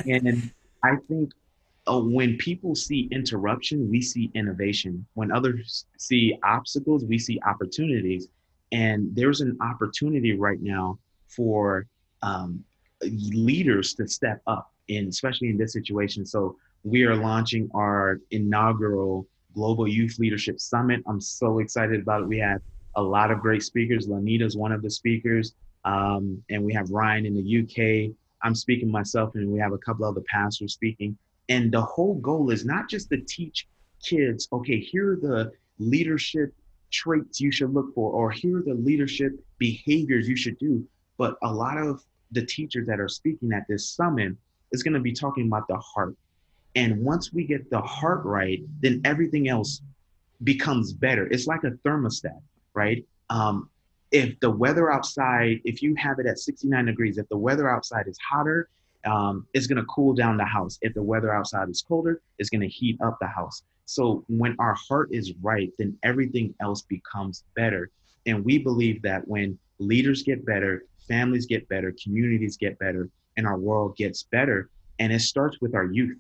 and 0.06 0.50
I 0.84 0.96
think 1.08 1.32
when 1.96 2.36
people 2.38 2.74
see 2.74 3.08
interruption, 3.10 3.88
we 3.90 4.00
see 4.00 4.30
innovation. 4.34 5.06
When 5.14 5.32
others 5.32 5.86
see 5.98 6.38
obstacles, 6.44 7.04
we 7.04 7.18
see 7.18 7.40
opportunities. 7.46 8.28
And 8.72 9.14
there's 9.14 9.40
an 9.40 9.56
opportunity 9.60 10.36
right 10.36 10.60
now 10.60 10.98
for 11.28 11.86
um, 12.22 12.64
leaders 13.02 13.94
to 13.94 14.06
step 14.08 14.42
up, 14.46 14.70
especially 14.90 15.48
in 15.48 15.56
this 15.56 15.72
situation. 15.72 16.26
So 16.26 16.56
we 16.84 17.04
are 17.04 17.16
launching 17.16 17.68
our 17.74 18.20
inaugural 18.30 19.26
Global 19.54 19.88
Youth 19.88 20.18
Leadership 20.18 20.60
Summit. 20.60 21.02
I'm 21.06 21.20
so 21.20 21.58
excited 21.58 22.00
about 22.00 22.22
it. 22.22 22.28
We 22.28 22.38
have 22.38 22.60
a 22.96 23.02
lot 23.02 23.30
of 23.30 23.40
great 23.40 23.62
speakers. 23.62 24.06
Lanita's 24.06 24.56
one 24.56 24.72
of 24.72 24.82
the 24.82 24.90
speakers, 24.90 25.54
um, 25.84 26.42
and 26.50 26.62
we 26.62 26.72
have 26.74 26.90
Ryan 26.90 27.26
in 27.26 27.34
the 27.34 27.62
UK. 27.62 28.14
I'm 28.42 28.54
speaking 28.54 28.90
myself, 28.90 29.34
and 29.34 29.50
we 29.50 29.58
have 29.58 29.72
a 29.72 29.78
couple 29.78 30.04
other 30.04 30.22
pastors 30.30 30.74
speaking. 30.74 31.16
And 31.48 31.72
the 31.72 31.80
whole 31.80 32.16
goal 32.16 32.50
is 32.50 32.64
not 32.64 32.88
just 32.88 33.10
to 33.10 33.18
teach 33.26 33.66
kids, 34.04 34.48
okay, 34.52 34.78
here 34.78 35.12
are 35.12 35.16
the 35.16 35.52
leadership 35.78 36.54
traits 36.90 37.40
you 37.40 37.50
should 37.50 37.72
look 37.72 37.94
for, 37.94 38.12
or 38.12 38.30
here 38.30 38.58
are 38.58 38.62
the 38.62 38.74
leadership 38.74 39.32
behaviors 39.58 40.28
you 40.28 40.36
should 40.36 40.58
do. 40.58 40.86
But 41.16 41.36
a 41.42 41.52
lot 41.52 41.78
of 41.78 42.02
the 42.32 42.44
teachers 42.44 42.86
that 42.86 43.00
are 43.00 43.08
speaking 43.08 43.52
at 43.52 43.64
this 43.68 43.88
summit 43.88 44.34
is 44.72 44.82
going 44.82 44.94
to 44.94 45.00
be 45.00 45.12
talking 45.12 45.46
about 45.46 45.66
the 45.68 45.78
heart. 45.78 46.16
And 46.74 47.02
once 47.02 47.32
we 47.32 47.44
get 47.44 47.70
the 47.70 47.80
heart 47.80 48.24
right, 48.24 48.60
then 48.80 49.00
everything 49.04 49.48
else 49.48 49.80
becomes 50.44 50.92
better. 50.92 51.26
It's 51.26 51.46
like 51.46 51.64
a 51.64 51.70
thermostat, 51.86 52.40
right? 52.74 53.04
Um, 53.30 53.68
if 54.10 54.38
the 54.40 54.50
weather 54.50 54.90
outside, 54.90 55.60
if 55.64 55.82
you 55.82 55.94
have 55.96 56.18
it 56.18 56.26
at 56.26 56.38
69 56.38 56.86
degrees, 56.86 57.18
if 57.18 57.28
the 57.28 57.36
weather 57.36 57.68
outside 57.70 58.06
is 58.06 58.18
hotter, 58.18 58.68
um, 59.04 59.46
it's 59.54 59.66
going 59.66 59.78
to 59.78 59.84
cool 59.84 60.14
down 60.14 60.36
the 60.36 60.44
house. 60.44 60.78
If 60.82 60.94
the 60.94 61.02
weather 61.02 61.34
outside 61.34 61.68
is 61.68 61.82
colder, 61.82 62.20
it's 62.38 62.50
going 62.50 62.60
to 62.60 62.68
heat 62.68 62.98
up 63.00 63.18
the 63.20 63.26
house. 63.26 63.62
So 63.84 64.24
when 64.28 64.54
our 64.58 64.76
heart 64.88 65.08
is 65.12 65.32
right, 65.40 65.70
then 65.78 65.96
everything 66.02 66.54
else 66.60 66.82
becomes 66.82 67.44
better. 67.56 67.90
And 68.26 68.44
we 68.44 68.58
believe 68.58 69.00
that 69.02 69.26
when 69.26 69.58
leaders 69.78 70.22
get 70.22 70.44
better, 70.44 70.84
families 71.06 71.46
get 71.46 71.68
better, 71.68 71.94
communities 72.02 72.56
get 72.56 72.78
better, 72.78 73.08
and 73.36 73.46
our 73.46 73.58
world 73.58 73.96
gets 73.96 74.24
better. 74.24 74.68
And 74.98 75.12
it 75.12 75.20
starts 75.20 75.58
with 75.60 75.74
our 75.74 75.86
youth. 75.86 76.18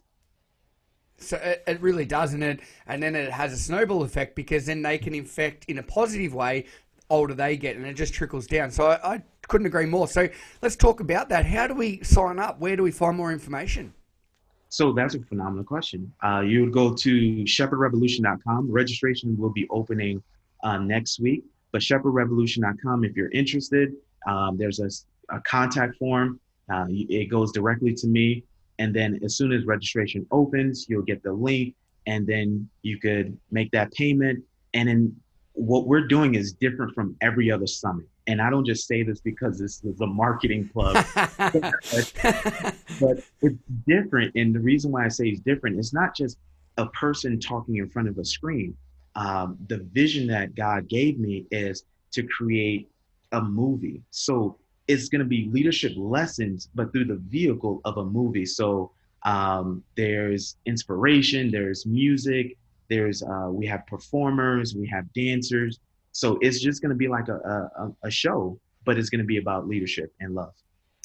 So 1.18 1.36
it, 1.36 1.64
it 1.66 1.80
really 1.80 2.04
does, 2.04 2.32
and 2.32 2.44
it 2.44 2.60
and 2.86 3.02
then 3.02 3.16
it 3.16 3.32
has 3.32 3.52
a 3.52 3.56
snowball 3.56 4.04
effect 4.04 4.36
because 4.36 4.66
then 4.66 4.82
they 4.82 4.98
can 4.98 5.14
infect 5.14 5.64
in 5.66 5.78
a 5.78 5.82
positive 5.82 6.32
way 6.32 6.66
older 7.10 7.34
they 7.34 7.56
get, 7.56 7.76
and 7.76 7.84
it 7.84 7.94
just 7.94 8.14
trickles 8.14 8.46
down. 8.46 8.70
So 8.70 8.86
I, 8.86 9.14
I 9.14 9.22
couldn't 9.48 9.66
agree 9.66 9.86
more. 9.86 10.06
So 10.06 10.28
let's 10.62 10.76
talk 10.76 11.00
about 11.00 11.28
that. 11.30 11.46
How 11.46 11.66
do 11.66 11.74
we 11.74 12.02
sign 12.02 12.38
up? 12.38 12.60
Where 12.60 12.76
do 12.76 12.82
we 12.82 12.90
find 12.90 13.16
more 13.16 13.32
information? 13.32 13.92
So 14.68 14.92
that's 14.92 15.14
a 15.14 15.20
phenomenal 15.20 15.64
question. 15.64 16.12
Uh, 16.22 16.40
you 16.40 16.60
would 16.60 16.72
go 16.72 16.94
to 16.94 17.44
shepherdrevolution.com. 17.44 18.70
Registration 18.70 19.36
will 19.38 19.50
be 19.50 19.66
opening 19.70 20.22
uh, 20.62 20.78
next 20.78 21.20
week, 21.20 21.44
but 21.72 21.80
shepherdrevolution.com 21.80 23.04
if 23.04 23.16
you're 23.16 23.30
interested. 23.30 23.94
Um, 24.26 24.58
there's 24.58 24.80
a, 24.80 24.90
a, 25.34 25.40
contact 25.40 25.96
form. 25.96 26.38
Uh, 26.70 26.84
it 26.88 27.30
goes 27.30 27.52
directly 27.52 27.94
to 27.94 28.06
me. 28.06 28.44
And 28.78 28.94
then 28.94 29.18
as 29.24 29.36
soon 29.36 29.52
as 29.52 29.64
registration 29.64 30.26
opens, 30.30 30.86
you'll 30.88 31.02
get 31.02 31.22
the 31.22 31.32
link 31.32 31.74
and 32.06 32.26
then 32.26 32.68
you 32.82 32.98
could 32.98 33.38
make 33.50 33.70
that 33.70 33.92
payment. 33.92 34.44
And 34.74 34.88
then 34.88 35.16
what 35.58 35.86
we're 35.86 36.06
doing 36.06 36.34
is 36.34 36.52
different 36.52 36.94
from 36.94 37.16
every 37.20 37.50
other 37.50 37.66
summit 37.66 38.06
and 38.28 38.42
I 38.42 38.50
don't 38.50 38.66
just 38.66 38.86
say 38.86 39.02
this 39.02 39.20
because 39.20 39.58
this 39.58 39.82
is 39.82 40.00
a 40.02 40.06
marketing 40.06 40.68
plug, 40.68 41.04
but, 41.14 42.74
but, 43.00 43.22
it's 43.40 43.58
different. 43.86 44.34
And 44.34 44.54
the 44.54 44.60
reason 44.60 44.92
why 44.92 45.06
I 45.06 45.08
say 45.08 45.28
it's 45.28 45.40
different 45.40 45.78
is 45.78 45.94
not 45.94 46.14
just 46.14 46.36
a 46.76 46.86
person 46.90 47.40
talking 47.40 47.76
in 47.76 47.88
front 47.88 48.06
of 48.06 48.18
a 48.18 48.24
screen. 48.24 48.76
Um, 49.16 49.56
the 49.68 49.78
vision 49.78 50.26
that 50.28 50.54
God 50.54 50.88
gave 50.88 51.18
me 51.18 51.46
is 51.50 51.84
to 52.12 52.22
create 52.22 52.90
a 53.32 53.40
movie. 53.40 54.02
So 54.10 54.58
it's 54.88 55.08
going 55.08 55.20
to 55.20 55.24
be 55.24 55.48
leadership 55.50 55.92
lessons, 55.96 56.68
but 56.74 56.92
through 56.92 57.06
the 57.06 57.16
vehicle 57.16 57.80
of 57.86 57.96
a 57.96 58.04
movie. 58.04 58.46
So 58.46 58.92
um, 59.22 59.82
there's 59.96 60.56
inspiration, 60.66 61.50
there's 61.50 61.86
music, 61.86 62.58
there's 62.88 63.22
uh, 63.22 63.48
we 63.50 63.66
have 63.66 63.86
performers, 63.86 64.74
we 64.74 64.86
have 64.88 65.12
dancers, 65.12 65.78
So 66.12 66.38
it's 66.40 66.60
just 66.60 66.82
going 66.82 66.90
to 66.90 66.96
be 66.96 67.08
like 67.08 67.28
a, 67.28 67.34
a, 67.34 67.92
a 68.04 68.10
show, 68.10 68.58
but 68.84 68.98
it's 68.98 69.08
going 69.08 69.20
to 69.20 69.26
be 69.26 69.38
about 69.38 69.68
leadership 69.68 70.12
and 70.20 70.34
love. 70.34 70.52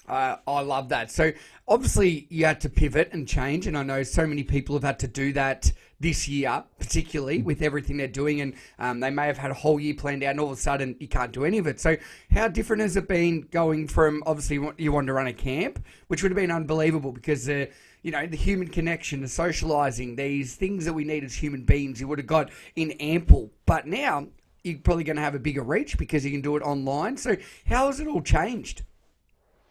Uh, 0.07 0.37
I 0.47 0.61
love 0.61 0.89
that. 0.89 1.11
So 1.11 1.31
obviously 1.67 2.27
you 2.29 2.45
had 2.45 2.59
to 2.61 2.69
pivot 2.69 3.09
and 3.13 3.27
change, 3.27 3.67
and 3.67 3.77
I 3.77 3.83
know 3.83 4.03
so 4.03 4.25
many 4.25 4.43
people 4.43 4.75
have 4.75 4.83
had 4.83 4.99
to 4.99 5.07
do 5.07 5.31
that 5.33 5.71
this 6.03 6.27
year, 6.27 6.63
particularly 6.77 7.41
with 7.41 7.61
everything 7.61 7.97
they're 7.97 8.07
doing, 8.07 8.41
and 8.41 8.53
um, 8.77 8.99
they 8.99 9.09
may 9.09 9.25
have 9.25 9.37
had 9.37 9.49
a 9.49 9.55
whole 9.55 9.79
year 9.79 9.95
planned 9.95 10.21
out, 10.21 10.31
and 10.31 10.39
all 10.39 10.51
of 10.51 10.57
a 10.57 10.61
sudden 10.61 10.95
you 10.99 11.07
can't 11.07 11.31
do 11.31 11.45
any 11.45 11.57
of 11.57 11.65
it. 11.65 11.79
So 11.79 11.95
how 12.29 12.49
different 12.49 12.81
has 12.81 12.95
it 12.97 13.07
been 13.07 13.47
going 13.51 13.87
from 13.87 14.21
obviously 14.25 14.59
you 14.77 14.91
wanted 14.91 15.07
to 15.07 15.13
run 15.13 15.27
a 15.27 15.33
camp, 15.33 15.83
which 16.07 16.21
would 16.21 16.31
have 16.31 16.35
been 16.37 16.51
unbelievable 16.51 17.13
because 17.13 17.49
uh, 17.49 17.65
you 18.03 18.11
know 18.11 18.27
the 18.27 18.37
human 18.37 18.67
connection, 18.67 19.21
the 19.21 19.27
socializing, 19.27 20.15
these 20.15 20.55
things 20.55 20.85
that 20.85 20.93
we 20.93 21.05
need 21.05 21.23
as 21.23 21.33
human 21.33 21.63
beings, 21.63 21.99
you 21.99 22.07
would 22.07 22.19
have 22.19 22.27
got 22.27 22.51
in 22.75 22.91
ample, 22.91 23.49
but 23.65 23.87
now. 23.87 24.27
You're 24.65 24.77
probably 24.77 25.03
going 25.03 25.17
to 25.17 25.21
have 25.21 25.35
a 25.35 25.39
bigger 25.39 25.61
reach 25.61 25.97
because 25.97 26.23
you 26.23 26.31
can 26.31 26.39
do 26.39 26.55
it 26.55 26.61
online. 26.61 27.17
So, 27.17 27.35
how 27.67 27.87
has 27.87 27.99
it 27.99 28.07
all 28.07 28.21
changed? 28.21 28.83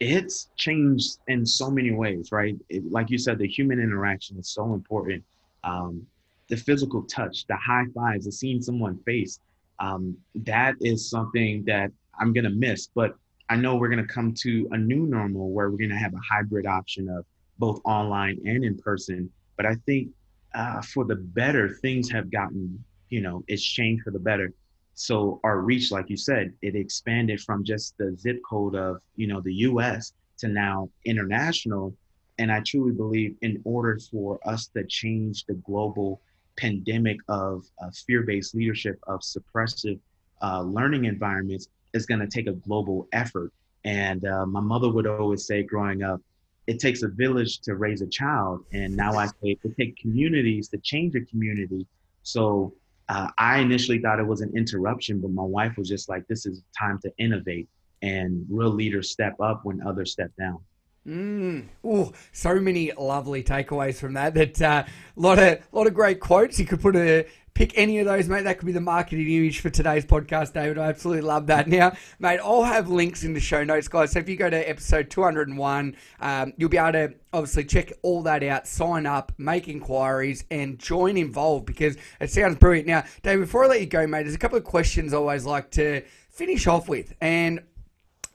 it's 0.00 0.48
changed 0.56 1.18
in 1.28 1.46
so 1.46 1.70
many 1.70 1.92
ways, 1.92 2.32
right? 2.32 2.56
It, 2.68 2.90
like 2.90 3.08
you 3.08 3.18
said, 3.18 3.38
the 3.38 3.46
human 3.46 3.80
interaction 3.80 4.36
is 4.36 4.48
so 4.48 4.74
important. 4.74 5.22
Um, 5.64 6.06
the 6.48 6.56
physical 6.56 7.02
touch, 7.04 7.46
the 7.46 7.56
high 7.56 7.84
fives, 7.94 8.26
the 8.26 8.32
seeing 8.32 8.62
someone 8.62 8.98
face, 9.04 9.40
um, 9.78 10.16
that 10.34 10.74
is 10.80 11.08
something 11.08 11.64
that 11.64 11.90
I'm 12.18 12.32
gonna 12.32 12.50
miss. 12.50 12.88
But 12.94 13.14
I 13.48 13.56
know 13.56 13.76
we're 13.76 13.88
gonna 13.88 14.06
come 14.06 14.34
to 14.34 14.68
a 14.72 14.78
new 14.78 15.06
normal 15.06 15.50
where 15.50 15.70
we're 15.70 15.78
gonna 15.78 15.98
have 15.98 16.14
a 16.14 16.20
hybrid 16.30 16.66
option 16.66 17.08
of 17.08 17.24
both 17.58 17.80
online 17.84 18.38
and 18.44 18.64
in 18.64 18.78
person. 18.78 19.30
But 19.56 19.66
I 19.66 19.76
think 19.86 20.08
uh, 20.54 20.82
for 20.82 21.04
the 21.04 21.16
better, 21.16 21.68
things 21.80 22.10
have 22.10 22.30
gotten, 22.30 22.82
you 23.08 23.20
know, 23.20 23.44
it's 23.48 23.62
changed 23.62 24.04
for 24.04 24.10
the 24.10 24.18
better 24.18 24.52
so 24.94 25.40
our 25.42 25.60
reach 25.60 25.90
like 25.90 26.10
you 26.10 26.16
said 26.16 26.52
it 26.62 26.74
expanded 26.76 27.40
from 27.40 27.64
just 27.64 27.96
the 27.98 28.14
zip 28.18 28.40
code 28.48 28.74
of 28.74 28.98
you 29.16 29.26
know 29.26 29.40
the 29.40 29.52
us 29.52 30.12
to 30.36 30.48
now 30.48 30.88
international 31.04 31.94
and 32.38 32.52
i 32.52 32.60
truly 32.60 32.92
believe 32.92 33.34
in 33.42 33.60
order 33.64 33.98
for 34.10 34.38
us 34.46 34.66
to 34.68 34.84
change 34.84 35.44
the 35.46 35.54
global 35.54 36.20
pandemic 36.56 37.18
of 37.28 37.64
uh, 37.82 37.90
fear-based 38.06 38.54
leadership 38.54 38.98
of 39.06 39.20
suppressive 39.20 39.98
uh, 40.42 40.62
learning 40.62 41.04
environments 41.04 41.68
is 41.94 42.06
going 42.06 42.20
to 42.20 42.26
take 42.26 42.46
a 42.46 42.52
global 42.52 43.08
effort. 43.12 43.52
And 43.84 44.24
uh, 44.24 44.46
my 44.46 44.60
mother 44.60 44.90
would 44.90 45.06
always 45.06 45.46
say 45.46 45.62
growing 45.62 46.02
up 46.02 46.20
it 46.66 46.78
takes 46.78 47.02
a 47.02 47.08
village 47.08 47.60
to 47.60 47.74
raise 47.74 48.02
a 48.02 48.06
child. 48.06 48.64
And 48.72 48.96
now 48.96 49.14
i 49.16 49.26
say 49.26 49.58
it 49.62 49.76
takes 49.76 50.00
communities 50.00 50.68
to 50.68 50.78
change 50.78 51.14
a 51.14 51.20
community. 51.22 51.86
So 52.22 52.74
uh, 53.08 53.28
I 53.38 53.58
initially 53.58 53.98
thought 53.98 54.20
it 54.20 54.26
was 54.26 54.40
an 54.40 54.52
interruption, 54.56 55.20
but 55.20 55.32
my 55.32 55.42
wife 55.42 55.76
was 55.76 55.88
just 55.88 56.08
like, 56.08 56.26
this 56.28 56.46
is 56.46 56.62
time 56.78 56.98
to 57.00 57.12
innovate. 57.18 57.68
And 58.02 58.46
real 58.48 58.70
leaders 58.70 59.10
step 59.10 59.40
up 59.40 59.64
when 59.64 59.82
others 59.86 60.12
step 60.12 60.30
down. 60.38 60.58
Mm. 61.06 61.66
Oh, 61.82 62.12
so 62.30 62.60
many 62.60 62.92
lovely 62.92 63.42
takeaways 63.42 63.96
from 63.96 64.12
that. 64.14 64.34
That 64.34 64.60
a 64.60 64.68
uh, 64.68 64.86
lot 65.16 65.38
of 65.40 65.58
lot 65.72 65.88
of 65.88 65.94
great 65.94 66.20
quotes. 66.20 66.60
You 66.60 66.64
could 66.64 66.80
put 66.80 66.94
a 66.94 67.26
pick 67.54 67.76
any 67.76 67.98
of 67.98 68.06
those, 68.06 68.28
mate. 68.28 68.42
That 68.42 68.58
could 68.58 68.66
be 68.66 68.72
the 68.72 68.80
marketing 68.80 69.28
image 69.28 69.60
for 69.60 69.68
today's 69.68 70.04
podcast, 70.04 70.52
David. 70.52 70.78
I 70.78 70.88
absolutely 70.88 71.22
love 71.22 71.48
that. 71.48 71.68
Now, 71.68 71.92
mate, 72.18 72.38
I'll 72.38 72.62
have 72.62 72.88
links 72.88 73.24
in 73.24 73.34
the 73.34 73.40
show 73.40 73.64
notes, 73.64 73.88
guys. 73.88 74.12
So 74.12 74.20
if 74.20 74.28
you 74.28 74.36
go 74.36 74.48
to 74.48 74.68
episode 74.68 75.10
201, 75.10 75.96
um, 76.20 76.52
you'll 76.56 76.68
be 76.68 76.78
able 76.78 76.92
to 76.92 77.14
obviously 77.32 77.64
check 77.64 77.92
all 78.02 78.22
that 78.22 78.42
out, 78.42 78.66
sign 78.66 79.06
up, 79.06 79.32
make 79.38 79.68
inquiries, 79.68 80.44
and 80.50 80.78
join 80.78 81.16
involved 81.16 81.66
because 81.66 81.96
it 82.20 82.30
sounds 82.30 82.56
brilliant. 82.56 82.86
Now, 82.86 83.04
David, 83.22 83.46
before 83.46 83.64
I 83.64 83.68
let 83.68 83.80
you 83.80 83.86
go, 83.86 84.06
mate, 84.06 84.22
there's 84.22 84.34
a 84.34 84.38
couple 84.38 84.58
of 84.58 84.64
questions 84.64 85.12
I 85.12 85.16
always 85.16 85.44
like 85.44 85.70
to 85.72 86.02
finish 86.30 86.66
off 86.66 86.88
with. 86.88 87.14
And 87.20 87.60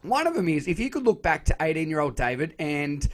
one 0.02 0.28
of 0.28 0.34
them 0.34 0.48
is 0.48 0.68
if 0.68 0.80
you 0.80 0.90
could 0.90 1.04
look 1.04 1.22
back 1.22 1.46
to 1.46 1.56
18 1.60 1.90
year 1.90 2.00
old 2.00 2.16
David 2.16 2.56
and 2.60 3.08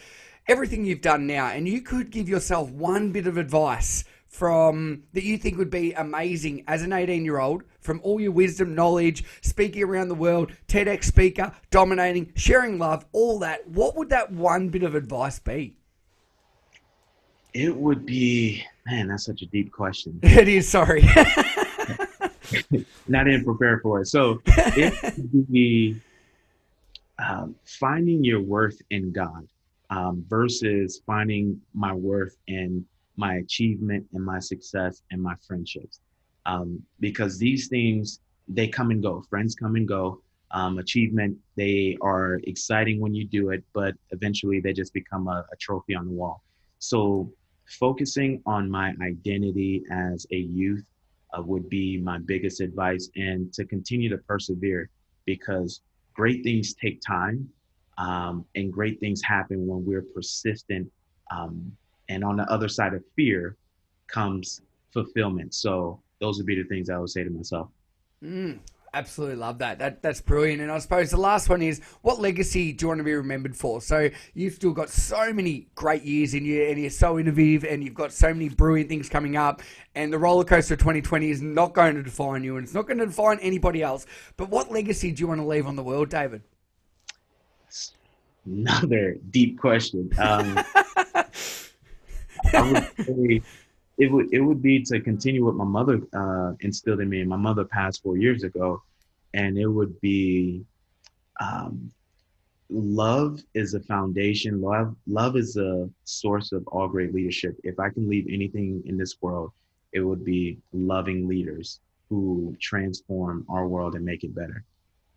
everything 0.47 0.85
you've 0.85 1.01
done 1.01 1.27
now, 1.27 1.47
and 1.47 1.67
you 1.67 1.81
could 1.81 2.11
give 2.11 2.29
yourself 2.29 2.69
one 2.69 3.11
bit 3.11 3.27
of 3.27 3.37
advice 3.37 4.03
from 4.27 5.03
that 5.13 5.23
you 5.23 5.37
think 5.37 5.57
would 5.57 5.69
be 5.69 5.93
amazing 5.93 6.63
as 6.67 6.81
an 6.81 6.91
18 6.91 7.23
year 7.23 7.39
old 7.39 7.63
from 7.79 7.99
all 8.03 8.19
your 8.19 8.31
wisdom, 8.31 8.73
knowledge, 8.73 9.23
speaking 9.41 9.83
around 9.83 10.07
the 10.07 10.15
world, 10.15 10.51
TEDx 10.67 11.03
speaker, 11.03 11.51
dominating, 11.69 12.31
sharing 12.35 12.79
love, 12.79 13.05
all 13.11 13.39
that, 13.39 13.67
what 13.67 13.95
would 13.95 14.09
that 14.09 14.31
one 14.31 14.69
bit 14.69 14.83
of 14.83 14.95
advice 14.95 15.39
be? 15.39 15.75
It 17.53 17.75
would 17.75 18.05
be, 18.05 18.65
man, 18.87 19.09
that's 19.09 19.25
such 19.25 19.43
a 19.43 19.45
deep 19.45 19.71
question. 19.71 20.19
it 20.23 20.47
is, 20.47 20.67
sorry. 20.67 21.03
Not 23.07 23.27
even 23.27 23.43
prepared 23.43 23.81
for 23.83 24.01
it. 24.01 24.07
So 24.07 24.41
it 24.47 25.17
would 25.17 25.51
be 25.51 26.01
um, 27.19 27.55
finding 27.65 28.23
your 28.23 28.41
worth 28.41 28.81
in 28.89 29.11
God 29.11 29.47
um, 29.89 30.25
versus 30.27 31.01
finding 31.05 31.59
my 31.73 31.93
worth 31.93 32.37
in 32.47 32.85
my 33.15 33.35
achievement 33.35 34.05
and 34.13 34.23
my 34.23 34.39
success 34.39 35.03
and 35.11 35.21
my 35.21 35.35
friendships. 35.47 35.99
Um, 36.45 36.81
because 36.99 37.37
these 37.37 37.67
things, 37.67 38.19
they 38.47 38.67
come 38.67 38.91
and 38.91 39.01
go. 39.01 39.23
Friends 39.29 39.55
come 39.55 39.75
and 39.75 39.87
go. 39.87 40.21
Um, 40.51 40.77
achievement, 40.77 41.37
they 41.55 41.97
are 42.01 42.39
exciting 42.43 42.99
when 42.99 43.13
you 43.13 43.25
do 43.25 43.49
it, 43.51 43.63
but 43.73 43.95
eventually 44.11 44.59
they 44.59 44.73
just 44.73 44.93
become 44.93 45.27
a, 45.27 45.45
a 45.51 45.55
trophy 45.57 45.95
on 45.95 46.05
the 46.05 46.11
wall. 46.11 46.43
So, 46.79 47.31
focusing 47.65 48.41
on 48.45 48.69
my 48.69 48.93
identity 49.01 49.83
as 49.89 50.27
a 50.31 50.37
youth 50.37 50.83
uh, 51.35 51.41
would 51.41 51.69
be 51.69 51.97
my 51.97 52.19
biggest 52.19 52.61
advice, 52.61 53.09
and 53.15 53.51
to 53.53 53.65
continue 53.65 54.09
to 54.09 54.17
persevere 54.17 54.89
because 55.25 55.81
great 56.13 56.43
things 56.43 56.73
take 56.73 57.01
time, 57.01 57.49
um, 57.97 58.45
and 58.55 58.71
great 58.71 58.99
things 58.99 59.21
happen 59.23 59.67
when 59.67 59.85
we're 59.85 60.05
persistent 60.13 60.91
um, 61.31 61.71
and 62.09 62.23
on 62.23 62.37
the 62.37 62.43
other 62.51 62.67
side 62.67 62.93
of 62.93 63.03
fear 63.15 63.57
comes 64.07 64.61
fulfillment. 64.91 65.53
So 65.53 66.01
those 66.19 66.37
would 66.37 66.45
be 66.45 66.55
the 66.55 66.67
things 66.67 66.89
I 66.89 66.97
would 66.97 67.09
say 67.09 67.23
to 67.23 67.29
myself. 67.29 67.69
Mm, 68.23 68.59
absolutely 68.93 69.37
love 69.37 69.57
that. 69.59 69.79
That 69.79 70.01
that's 70.01 70.21
brilliant. 70.21 70.61
And 70.61 70.71
I 70.71 70.77
suppose 70.79 71.09
the 71.09 71.17
last 71.17 71.49
one 71.49 71.61
is 71.61 71.81
what 72.01 72.19
legacy 72.19 72.71
do 72.71 72.83
you 72.83 72.87
want 72.89 72.99
to 72.99 73.03
be 73.03 73.13
remembered 73.13 73.55
for? 73.55 73.81
So 73.81 74.09
you've 74.33 74.53
still 74.53 74.71
got 74.71 74.89
so 74.89 75.33
many 75.33 75.67
great 75.75 76.03
years 76.03 76.33
in 76.33 76.45
you, 76.45 76.63
and 76.63 76.79
you're 76.79 76.89
so 76.89 77.19
innovative, 77.19 77.63
and 77.63 77.83
you've 77.83 77.93
got 77.93 78.11
so 78.11 78.33
many 78.33 78.49
brilliant 78.49 78.89
things 78.89 79.09
coming 79.09 79.35
up. 79.35 79.61
And 79.95 80.11
the 80.11 80.19
roller 80.19 80.43
coaster 80.43 80.75
of 80.75 80.79
2020 80.79 81.29
is 81.29 81.41
not 81.41 81.73
going 81.73 81.95
to 81.95 82.03
define 82.03 82.43
you, 82.43 82.57
and 82.57 82.65
it's 82.65 82.73
not 82.73 82.87
going 82.87 82.99
to 82.99 83.05
define 83.05 83.39
anybody 83.39 83.81
else. 83.81 84.05
But 84.37 84.49
what 84.49 84.71
legacy 84.71 85.11
do 85.11 85.21
you 85.21 85.27
want 85.27 85.41
to 85.41 85.47
leave 85.47 85.67
on 85.67 85.75
the 85.75 85.83
world, 85.83 86.09
David? 86.09 86.43
Another 88.45 89.15
deep 89.31 89.59
question. 89.59 90.09
Um, 90.17 90.59
I 92.53 92.71
would 92.71 93.05
say 93.05 93.41
it 93.97 94.11
would 94.11 94.33
it 94.33 94.41
would 94.41 94.61
be 94.61 94.83
to 94.83 94.99
continue 94.99 95.45
what 95.45 95.55
my 95.55 95.65
mother 95.65 96.01
uh, 96.13 96.53
instilled 96.61 97.01
in 97.01 97.09
me. 97.09 97.23
My 97.23 97.37
mother 97.37 97.65
passed 97.65 98.01
four 98.01 98.17
years 98.17 98.43
ago, 98.43 98.81
and 99.33 99.57
it 99.57 99.67
would 99.67 99.99
be 100.01 100.63
um, 101.39 101.91
love 102.69 103.41
is 103.53 103.73
a 103.73 103.79
foundation. 103.81 104.61
Love 104.61 104.95
love 105.07 105.35
is 105.35 105.57
a 105.57 105.89
source 106.05 106.51
of 106.51 106.67
all 106.67 106.87
great 106.87 107.13
leadership. 107.13 107.55
If 107.63 107.79
I 107.79 107.89
can 107.89 108.09
leave 108.09 108.27
anything 108.29 108.81
in 108.85 108.97
this 108.97 109.21
world, 109.21 109.51
it 109.91 110.01
would 110.01 110.25
be 110.25 110.57
loving 110.71 111.27
leaders 111.27 111.79
who 112.09 112.55
transform 112.59 113.45
our 113.49 113.67
world 113.67 113.95
and 113.95 114.05
make 114.05 114.23
it 114.23 114.35
better. 114.35 114.63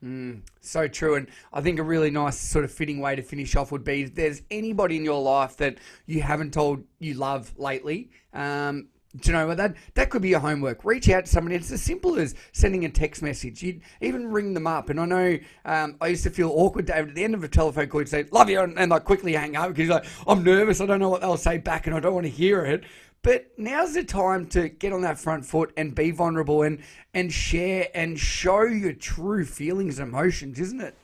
Mm, 0.04 0.42
so 0.60 0.86
true. 0.88 1.14
And 1.14 1.28
I 1.52 1.60
think 1.60 1.78
a 1.78 1.82
really 1.82 2.10
nice 2.10 2.38
sort 2.38 2.64
of 2.64 2.70
fitting 2.70 3.00
way 3.00 3.16
to 3.16 3.22
finish 3.22 3.56
off 3.56 3.72
would 3.72 3.84
be 3.84 4.02
if 4.02 4.14
there's 4.14 4.42
anybody 4.50 4.96
in 4.96 5.04
your 5.04 5.22
life 5.22 5.56
that 5.56 5.78
you 6.06 6.22
haven't 6.22 6.52
told 6.52 6.84
you 6.98 7.14
love 7.14 7.52
lately, 7.56 8.10
um, 8.34 8.88
do 9.20 9.30
you 9.30 9.36
know 9.36 9.46
what 9.46 9.56
that 9.56 9.74
that 9.94 10.10
could 10.10 10.22
be 10.22 10.28
your 10.28 10.40
homework? 10.40 10.84
Reach 10.84 11.08
out 11.08 11.24
to 11.24 11.30
somebody. 11.30 11.56
It's 11.56 11.70
as 11.70 11.82
simple 11.82 12.18
as 12.18 12.34
sending 12.52 12.84
a 12.84 12.90
text 12.90 13.22
message. 13.22 13.62
You'd 13.62 13.80
even 14.00 14.30
ring 14.30 14.54
them 14.54 14.66
up. 14.66 14.90
And 14.90 15.00
I 15.00 15.06
know 15.06 15.38
um, 15.64 15.96
I 16.00 16.08
used 16.08 16.24
to 16.24 16.30
feel 16.30 16.50
awkward. 16.50 16.90
At 16.90 17.14
the 17.14 17.24
end 17.24 17.34
of 17.34 17.42
a 17.42 17.48
telephone 17.48 17.88
call, 17.88 18.02
you'd 18.02 18.08
say 18.08 18.26
"love 18.30 18.50
you," 18.50 18.60
and, 18.60 18.78
and 18.78 18.90
like 18.90 19.04
quickly 19.04 19.32
hang 19.32 19.56
up 19.56 19.68
because 19.68 19.88
like 19.88 20.04
I'm 20.26 20.42
nervous. 20.42 20.80
I 20.80 20.86
don't 20.86 21.00
know 21.00 21.08
what 21.08 21.22
they'll 21.22 21.36
say 21.36 21.58
back, 21.58 21.86
and 21.86 21.96
I 21.96 22.00
don't 22.00 22.14
want 22.14 22.26
to 22.26 22.30
hear 22.30 22.64
it. 22.64 22.84
But 23.22 23.50
now's 23.58 23.94
the 23.94 24.04
time 24.04 24.46
to 24.50 24.68
get 24.68 24.92
on 24.92 25.00
that 25.02 25.18
front 25.18 25.44
foot 25.44 25.72
and 25.76 25.94
be 25.94 26.12
vulnerable 26.12 26.62
and 26.62 26.80
and 27.12 27.32
share 27.32 27.88
and 27.94 28.18
show 28.18 28.62
your 28.62 28.92
true 28.92 29.44
feelings 29.44 29.98
and 29.98 30.08
emotions, 30.08 30.60
isn't 30.60 30.80
it? 30.80 30.94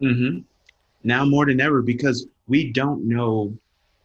Mm-hmm. 0.00 0.38
Now 1.04 1.24
more 1.24 1.46
than 1.46 1.60
ever, 1.60 1.82
because 1.82 2.26
we 2.48 2.72
don't 2.72 3.06
know, 3.06 3.56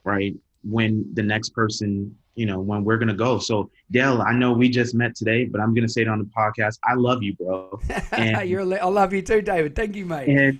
right, 0.03 0.35
when 0.63 1.09
the 1.13 1.23
next 1.23 1.49
person, 1.49 2.15
you 2.35 2.45
know, 2.45 2.59
when 2.59 2.83
we're 2.83 2.97
gonna 2.97 3.13
go. 3.13 3.39
So 3.39 3.69
Dale, 3.89 4.21
I 4.21 4.33
know 4.33 4.51
we 4.51 4.69
just 4.69 4.93
met 4.93 5.15
today, 5.15 5.45
but 5.45 5.61
I'm 5.61 5.73
gonna 5.73 5.87
say 5.87 6.01
it 6.01 6.07
on 6.07 6.19
the 6.19 6.25
podcast. 6.25 6.77
I 6.83 6.95
love 6.95 7.23
you, 7.23 7.35
bro. 7.35 7.79
And, 8.11 8.49
You're, 8.49 8.83
I 8.83 8.87
love 8.87 9.13
you 9.13 9.21
too, 9.21 9.41
David. 9.41 9.75
Thank 9.75 9.95
you, 9.95 10.05
mate. 10.05 10.27
And, 10.27 10.59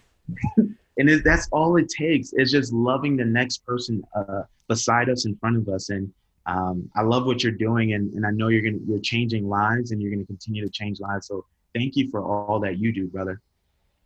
and 0.98 1.10
it, 1.10 1.24
that's 1.24 1.50
all 1.52 1.76
it 1.78 1.90
takes. 1.90 2.32
It's 2.34 2.52
just 2.52 2.72
loving 2.72 3.18
the 3.18 3.26
next 3.26 3.66
person 3.66 4.02
uh, 4.16 4.44
beside 4.68 5.10
us, 5.10 5.26
in 5.26 5.36
front 5.36 5.58
of 5.58 5.68
us, 5.68 5.90
and 5.90 6.12
um, 6.52 6.90
I 6.96 7.02
love 7.02 7.26
what 7.26 7.44
you're 7.44 7.52
doing, 7.68 7.94
and, 7.94 8.14
and 8.14 8.26
I 8.26 8.32
know 8.32 8.48
you're 8.50 8.62
gonna 8.62 8.84
you're 8.86 9.00
changing 9.00 9.48
lives, 9.48 9.92
and 9.92 10.02
you're 10.02 10.12
gonna 10.12 10.26
continue 10.26 10.64
to 10.66 10.72
change 10.72 11.00
lives. 11.00 11.28
So 11.28 11.46
thank 11.74 11.96
you 11.96 12.10
for 12.10 12.22
all 12.24 12.60
that 12.60 12.78
you 12.78 12.92
do, 12.92 13.08
brother. 13.08 13.42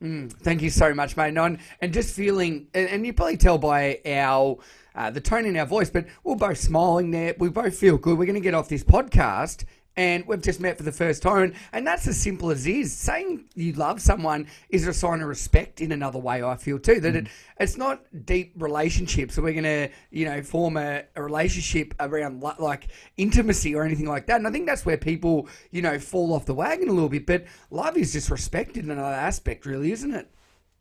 Mm, 0.03 0.31
thank 0.31 0.61
you 0.61 0.69
so 0.69 0.93
much, 0.93 1.15
mate. 1.15 1.35
And, 1.37 1.57
and 1.81 1.93
just 1.93 2.13
feeling, 2.15 2.67
and, 2.73 2.89
and 2.89 3.05
you 3.05 3.13
probably 3.13 3.37
tell 3.37 3.57
by 3.57 3.99
our 4.05 4.57
uh, 4.93 5.09
the 5.09 5.21
tone 5.21 5.45
in 5.45 5.57
our 5.57 5.65
voice, 5.65 5.89
but 5.89 6.05
we're 6.23 6.35
both 6.35 6.57
smiling 6.57 7.11
there. 7.11 7.33
We 7.39 7.49
both 7.49 7.77
feel 7.77 7.97
good. 7.97 8.17
We're 8.17 8.25
going 8.25 8.35
to 8.35 8.41
get 8.41 8.53
off 8.53 8.69
this 8.69 8.83
podcast 8.83 9.63
and 9.97 10.25
we've 10.27 10.41
just 10.41 10.59
met 10.59 10.77
for 10.77 10.83
the 10.83 10.91
first 10.91 11.21
time. 11.21 11.53
And 11.71 11.85
that's 11.87 12.07
as 12.07 12.19
simple 12.19 12.51
as 12.51 12.67
it 12.67 12.75
is. 12.75 12.93
Saying 12.93 13.45
you 13.55 13.73
love 13.73 14.01
someone 14.01 14.47
is 14.69 14.87
a 14.87 14.93
sign 14.93 15.21
of 15.21 15.27
respect 15.27 15.81
in 15.81 15.91
another 15.91 16.19
way, 16.19 16.43
I 16.43 16.55
feel 16.55 16.79
too. 16.79 16.99
That 16.99 17.13
mm. 17.13 17.25
it, 17.25 17.27
it's 17.59 17.77
not 17.77 18.03
deep 18.25 18.53
relationships. 18.57 19.35
So 19.35 19.41
we're 19.41 19.53
going 19.53 19.63
to, 19.63 19.89
you 20.11 20.25
know, 20.25 20.41
form 20.41 20.77
a, 20.77 21.03
a, 21.15 21.23
relationship 21.23 21.93
around 21.99 22.41
like 22.59 22.89
intimacy 23.17 23.73
or 23.75 23.83
anything 23.83 24.07
like 24.07 24.27
that. 24.27 24.37
And 24.37 24.47
I 24.47 24.51
think 24.51 24.65
that's 24.65 24.85
where 24.85 24.97
people, 24.97 25.47
you 25.71 25.81
know, 25.81 25.97
fall 25.97 26.33
off 26.33 26.45
the 26.45 26.53
wagon 26.53 26.89
a 26.89 26.93
little 26.93 27.09
bit. 27.09 27.25
But 27.25 27.45
love 27.71 27.97
is 27.97 28.13
just 28.13 28.29
respected 28.29 28.83
in 28.83 28.91
another 28.91 29.15
aspect, 29.15 29.65
really, 29.65 29.91
isn't 29.91 30.13
it? 30.13 30.29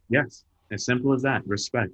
Yes. 0.08 0.44
As 0.70 0.84
simple 0.84 1.12
as 1.12 1.22
that. 1.22 1.46
Respect. 1.46 1.92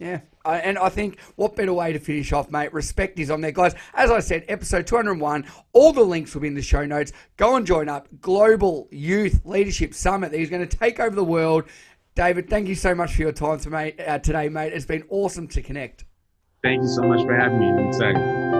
Yeah, 0.00 0.20
and 0.46 0.78
I 0.78 0.88
think 0.88 1.20
what 1.36 1.54
better 1.54 1.74
way 1.74 1.92
to 1.92 1.98
finish 1.98 2.32
off, 2.32 2.50
mate? 2.50 2.72
Respect 2.72 3.18
is 3.18 3.30
on 3.30 3.42
there, 3.42 3.52
guys. 3.52 3.74
As 3.92 4.10
I 4.10 4.20
said, 4.20 4.46
episode 4.48 4.86
201, 4.86 5.44
all 5.74 5.92
the 5.92 6.00
links 6.00 6.32
will 6.34 6.40
be 6.40 6.48
in 6.48 6.54
the 6.54 6.62
show 6.62 6.86
notes. 6.86 7.12
Go 7.36 7.56
and 7.56 7.66
join 7.66 7.90
up. 7.90 8.08
Global 8.22 8.88
Youth 8.90 9.42
Leadership 9.44 9.92
Summit 9.92 10.32
that 10.32 10.40
is 10.40 10.48
going 10.48 10.66
to 10.66 10.76
take 10.76 11.00
over 11.00 11.14
the 11.14 11.22
world. 11.22 11.64
David, 12.14 12.48
thank 12.48 12.66
you 12.66 12.74
so 12.74 12.94
much 12.94 13.14
for 13.14 13.22
your 13.22 13.32
time 13.32 13.60
mate, 13.68 14.00
uh, 14.00 14.18
today, 14.18 14.48
mate. 14.48 14.72
It's 14.72 14.86
been 14.86 15.04
awesome 15.10 15.46
to 15.48 15.60
connect. 15.60 16.06
Thank 16.62 16.82
you 16.82 16.88
so 16.88 17.02
much 17.02 17.20
for 17.26 17.36
having 17.36 17.60
me. 17.60 18.59